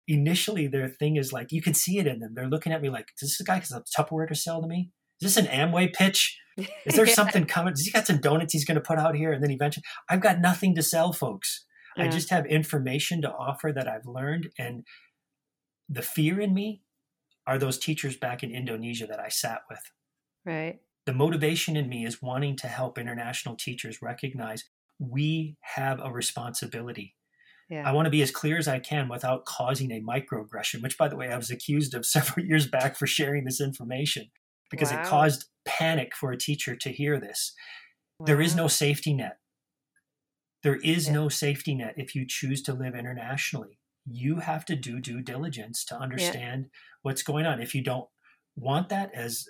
initially 0.09 0.67
their 0.67 0.89
thing 0.89 1.17
is 1.17 1.33
like, 1.33 1.53
you 1.53 1.63
can 1.63 1.75
see 1.75 1.99
it 1.99 2.07
in 2.07 2.21
them. 2.21 2.35
They're 2.35 2.49
looking 2.49 2.73
at 2.73 2.83
me 2.83 2.91
like, 2.91 3.09
is 3.21 3.37
this 3.39 3.47
guy 3.47 3.59
has 3.59 3.73
a 3.73 3.83
Tupperware 3.97 4.29
to 4.29 4.35
sell 4.35 4.61
to 4.61 4.69
me? 4.69 4.91
Is 5.21 5.35
this 5.35 5.45
an 5.45 5.51
Amway 5.51 5.93
pitch? 5.93 6.39
Is 6.57 6.95
there 6.95 7.07
yeah. 7.07 7.15
something 7.15 7.45
coming? 7.45 7.75
Does 7.75 7.85
he 7.85 7.91
got 7.91 8.07
some 8.07 8.21
donuts 8.21 8.53
he's 8.53 8.65
going 8.65 8.77
to 8.77 8.81
put 8.81 8.99
out 8.99 9.15
here? 9.15 9.33
And 9.33 9.43
then 9.43 9.51
eventually, 9.51 9.85
I've 10.09 10.21
got 10.21 10.41
nothing 10.41 10.75
to 10.75 10.83
sell, 10.83 11.13
folks. 11.13 11.65
Yeah. 11.97 12.05
I 12.05 12.09
just 12.09 12.31
have 12.31 12.47
information 12.47 13.23
to 13.23 13.33
offer 13.33 13.73
that 13.73 13.89
I've 13.89 14.07
learned. 14.07 14.51
And 14.59 14.85
the 15.89 16.03
fear 16.03 16.41
in 16.41 16.53
me 16.53 16.83
are 17.47 17.59
those 17.59 17.79
teachers 17.79 18.17
back 18.17 18.43
in 18.43 18.51
Indonesia 18.51 19.07
that 19.07 19.21
I 19.21 19.29
sat 19.29 19.61
with. 19.71 19.81
Right. 20.45 20.81
The 21.07 21.15
motivation 21.15 21.77
in 21.77 21.89
me 21.89 22.05
is 22.05 22.21
wanting 22.21 22.57
to 22.57 22.67
help 22.67 22.99
international 22.99 23.57
teachers 23.57 24.03
recognize 24.03 24.65
we 24.99 25.57
have 25.61 26.01
a 26.03 26.11
responsibility. 26.11 27.15
Yeah. 27.71 27.89
I 27.89 27.93
want 27.93 28.07
to 28.07 28.11
be 28.11 28.23
as 28.23 28.31
clear 28.31 28.59
as 28.59 28.69
I 28.69 28.79
can 28.79 29.09
without 29.09 29.45
causing 29.45 29.91
a 29.91 30.01
microaggression, 30.01 30.83
which, 30.83 30.99
by 30.99 31.09
the 31.09 31.17
way, 31.17 31.31
I 31.31 31.37
was 31.37 31.51
accused 31.51 31.95
of 31.95 32.05
several 32.07 32.45
years 32.45 32.67
back 32.67 32.97
for 32.97 33.07
sharing 33.07 33.45
this 33.45 33.61
information 33.61 34.31
because 34.71 34.93
wow. 34.93 35.03
it 35.03 35.07
caused 35.07 35.47
panic 35.65 36.15
for 36.15 36.33
a 36.33 36.39
teacher 36.39 36.77
to 36.77 36.91
hear 36.91 37.19
this. 37.19 37.53
Wow. 38.19 38.27
There 38.27 38.41
is 38.41 38.55
no 38.55 38.69
safety 38.69 39.13
net. 39.13 39.39
There 40.63 40.77
is 40.77 41.07
yeah. 41.07 41.13
no 41.13 41.29
safety 41.29 41.75
net 41.75 41.95
if 41.97 42.15
you 42.15 42.25
choose 42.27 42.63
to 42.63 42.73
live 42.73 42.95
internationally. 42.95 43.79
You 44.05 44.37
have 44.37 44.65
to 44.67 44.77
do 44.77 45.01
due 45.01 45.21
diligence 45.21 45.85
to 45.87 45.97
understand 45.97 46.63
yeah. 46.65 46.79
what's 47.03 47.23
going 47.23 47.47
on. 47.47 47.61
If 47.61 47.75
you 47.75 47.83
don't 47.83 48.09
want 48.57 48.89
that, 48.89 49.11
as 49.15 49.49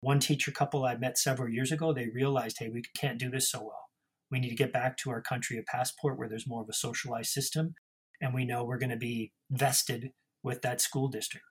one 0.00 0.20
teacher 0.20 0.50
couple 0.50 0.84
I 0.84 0.96
met 0.96 1.18
several 1.18 1.48
years 1.48 1.72
ago, 1.72 1.92
they 1.92 2.08
realized, 2.08 2.58
hey, 2.58 2.68
we 2.68 2.82
can't 2.96 3.18
do 3.18 3.30
this 3.30 3.50
so 3.50 3.60
well. 3.60 3.90
We 4.30 4.40
need 4.40 4.50
to 4.50 4.56
get 4.56 4.72
back 4.72 4.96
to 4.98 5.10
our 5.10 5.20
country 5.20 5.58
of 5.58 5.66
passport 5.66 6.18
where 6.18 6.28
there's 6.28 6.48
more 6.48 6.62
of 6.62 6.68
a 6.68 6.74
socialized 6.74 7.30
system. 7.30 7.74
And 8.20 8.32
we 8.32 8.44
know 8.44 8.64
we're 8.64 8.78
going 8.78 8.90
to 8.90 8.96
be 8.96 9.32
vested 9.50 10.10
with 10.42 10.62
that 10.62 10.80
school 10.80 11.08
district. 11.08 11.44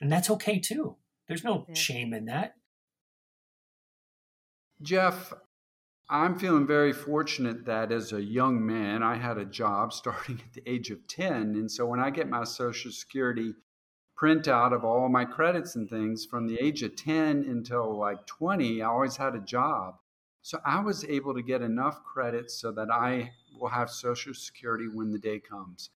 And 0.00 0.10
that's 0.10 0.30
okay 0.30 0.58
too. 0.58 0.96
There's 1.28 1.44
no 1.44 1.66
yeah. 1.68 1.74
shame 1.74 2.14
in 2.14 2.24
that. 2.26 2.54
Jeff, 4.80 5.32
I'm 6.08 6.38
feeling 6.38 6.66
very 6.66 6.92
fortunate 6.92 7.66
that 7.66 7.92
as 7.92 8.12
a 8.12 8.22
young 8.22 8.64
man, 8.64 9.02
I 9.02 9.16
had 9.16 9.36
a 9.36 9.44
job 9.44 9.92
starting 9.92 10.40
at 10.44 10.54
the 10.54 10.68
age 10.68 10.90
of 10.90 11.06
10. 11.06 11.32
And 11.54 11.70
so 11.70 11.86
when 11.86 12.00
I 12.00 12.10
get 12.10 12.28
my 12.28 12.44
Social 12.44 12.90
Security 12.90 13.54
printout 14.20 14.72
of 14.72 14.84
all 14.84 15.08
my 15.08 15.24
credits 15.24 15.76
and 15.76 15.88
things 15.88 16.24
from 16.24 16.46
the 16.46 16.58
age 16.60 16.82
of 16.82 16.96
10 16.96 17.44
until 17.44 17.96
like 17.96 18.26
20, 18.26 18.82
I 18.82 18.86
always 18.86 19.16
had 19.16 19.34
a 19.34 19.40
job. 19.40 19.96
So 20.42 20.58
I 20.64 20.80
was 20.80 21.04
able 21.04 21.34
to 21.34 21.42
get 21.42 21.62
enough 21.62 22.02
credits 22.04 22.54
so 22.54 22.72
that 22.72 22.90
I 22.90 23.32
will 23.60 23.68
have 23.68 23.90
Social 23.90 24.32
Security 24.32 24.88
when 24.88 25.10
the 25.10 25.18
day 25.18 25.38
comes. 25.38 25.90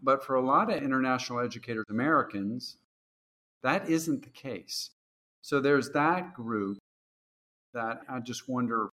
But 0.00 0.22
for 0.24 0.36
a 0.36 0.44
lot 0.44 0.70
of 0.70 0.82
international 0.82 1.40
educators, 1.40 1.86
Americans, 1.88 2.76
that 3.62 3.88
isn't 3.88 4.22
the 4.22 4.30
case. 4.30 4.90
So 5.40 5.60
there's 5.60 5.90
that 5.90 6.34
group 6.34 6.78
that 7.74 8.02
I 8.08 8.20
just 8.20 8.48
wonder 8.48 8.90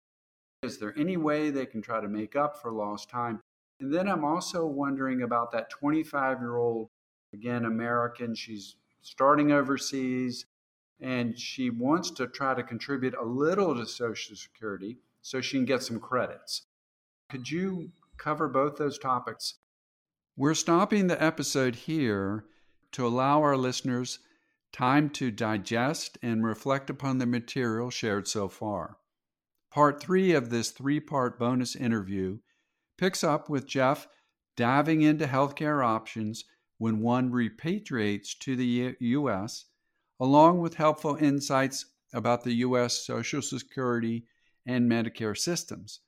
is 0.62 0.78
there 0.78 0.94
any 0.96 1.16
way 1.16 1.50
they 1.50 1.66
can 1.66 1.82
try 1.82 2.00
to 2.00 2.08
make 2.08 2.36
up 2.36 2.62
for 2.62 2.70
lost 2.70 3.10
time? 3.10 3.40
And 3.80 3.92
then 3.92 4.08
I'm 4.08 4.24
also 4.24 4.64
wondering 4.64 5.22
about 5.22 5.50
that 5.52 5.70
25 5.70 6.40
year 6.40 6.56
old, 6.56 6.88
again, 7.32 7.64
American. 7.64 8.34
She's 8.36 8.76
starting 9.00 9.50
overseas 9.50 10.46
and 11.00 11.36
she 11.36 11.68
wants 11.68 12.12
to 12.12 12.28
try 12.28 12.54
to 12.54 12.62
contribute 12.62 13.14
a 13.14 13.24
little 13.24 13.74
to 13.74 13.84
Social 13.84 14.36
Security 14.36 14.98
so 15.20 15.40
she 15.40 15.56
can 15.56 15.64
get 15.64 15.82
some 15.82 15.98
credits. 15.98 16.62
Could 17.28 17.50
you 17.50 17.90
cover 18.16 18.46
both 18.46 18.76
those 18.76 18.98
topics? 18.98 19.54
We're 20.36 20.54
stopping 20.54 21.08
the 21.08 21.22
episode 21.22 21.74
here 21.74 22.44
to 22.92 23.04
allow 23.04 23.42
our 23.42 23.56
listeners 23.56 24.20
time 24.72 25.10
to 25.10 25.30
digest 25.30 26.18
and 26.22 26.44
reflect 26.44 26.88
upon 26.88 27.18
the 27.18 27.26
material 27.26 27.90
shared 27.90 28.26
so 28.26 28.48
far. 28.48 28.96
Part 29.70 30.00
three 30.02 30.32
of 30.32 30.50
this 30.50 30.70
three 30.70 31.00
part 31.00 31.38
bonus 31.38 31.76
interview 31.76 32.38
picks 32.98 33.22
up 33.22 33.48
with 33.48 33.66
Jeff 33.66 34.08
diving 34.56 35.02
into 35.02 35.26
healthcare 35.26 35.84
options 35.84 36.44
when 36.78 37.00
one 37.00 37.30
repatriates 37.30 38.34
to 38.40 38.56
the 38.56 38.94
U.S., 39.00 39.66
along 40.20 40.58
with 40.58 40.74
helpful 40.74 41.16
insights 41.16 41.86
about 42.12 42.44
the 42.44 42.54
U.S. 42.54 43.04
Social 43.04 43.40
Security 43.40 44.26
and 44.66 44.90
Medicare 44.90 45.36
systems. 45.36 46.00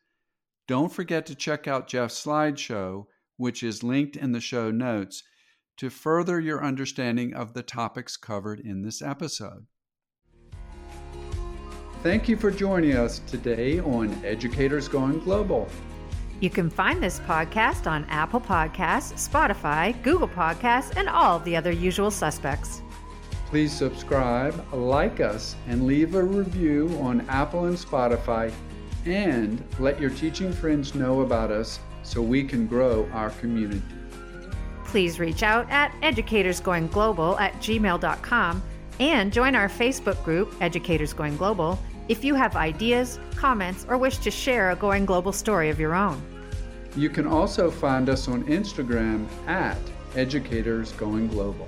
Don't 0.66 0.92
forget 0.92 1.26
to 1.26 1.34
check 1.34 1.66
out 1.68 1.88
Jeff's 1.88 2.24
slideshow, 2.24 3.06
which 3.36 3.62
is 3.62 3.82
linked 3.82 4.16
in 4.16 4.32
the 4.32 4.40
show 4.40 4.70
notes 4.70 5.22
to 5.76 5.90
further 5.90 6.40
your 6.40 6.64
understanding 6.64 7.34
of 7.34 7.54
the 7.54 7.62
topics 7.62 8.16
covered 8.16 8.60
in 8.60 8.82
this 8.82 9.02
episode. 9.02 9.66
Thank 12.02 12.28
you 12.28 12.36
for 12.36 12.50
joining 12.50 12.96
us 12.96 13.20
today 13.20 13.80
on 13.80 14.12
Educators 14.24 14.88
Going 14.88 15.20
Global. 15.20 15.68
You 16.40 16.50
can 16.50 16.68
find 16.68 17.02
this 17.02 17.20
podcast 17.20 17.90
on 17.90 18.04
Apple 18.10 18.40
Podcasts, 18.40 19.14
Spotify, 19.14 20.00
Google 20.02 20.28
Podcasts, 20.28 20.94
and 20.96 21.08
all 21.08 21.38
the 21.38 21.56
other 21.56 21.72
usual 21.72 22.10
suspects. 22.10 22.82
Please 23.46 23.72
subscribe, 23.72 24.54
like 24.72 25.20
us, 25.20 25.56
and 25.66 25.86
leave 25.86 26.14
a 26.14 26.22
review 26.22 26.88
on 27.00 27.26
Apple 27.30 27.66
and 27.66 27.76
Spotify, 27.76 28.52
and 29.06 29.64
let 29.78 29.98
your 29.98 30.10
teaching 30.10 30.52
friends 30.52 30.94
know 30.94 31.22
about 31.22 31.50
us 31.50 31.80
so 32.02 32.20
we 32.20 32.44
can 32.44 32.66
grow 32.66 33.08
our 33.12 33.30
community 33.30 33.80
please 34.94 35.18
reach 35.18 35.42
out 35.42 35.68
at 35.70 35.90
educatorsgoingglobal 36.02 37.40
at 37.40 37.52
gmail.com 37.54 38.62
and 39.00 39.32
join 39.32 39.56
our 39.56 39.68
Facebook 39.68 40.22
group, 40.22 40.54
Educators 40.60 41.12
Going 41.12 41.36
Global, 41.36 41.76
if 42.06 42.22
you 42.22 42.36
have 42.36 42.54
ideas, 42.54 43.18
comments, 43.34 43.84
or 43.88 43.98
wish 43.98 44.18
to 44.18 44.30
share 44.30 44.70
a 44.70 44.76
going 44.76 45.04
global 45.04 45.32
story 45.32 45.68
of 45.68 45.80
your 45.80 45.96
own. 45.96 46.22
You 46.94 47.10
can 47.10 47.26
also 47.26 47.72
find 47.72 48.08
us 48.08 48.28
on 48.28 48.44
Instagram 48.44 49.26
at 49.48 49.78
Educators 50.14 50.92
Going 50.92 51.26
Global. 51.26 51.66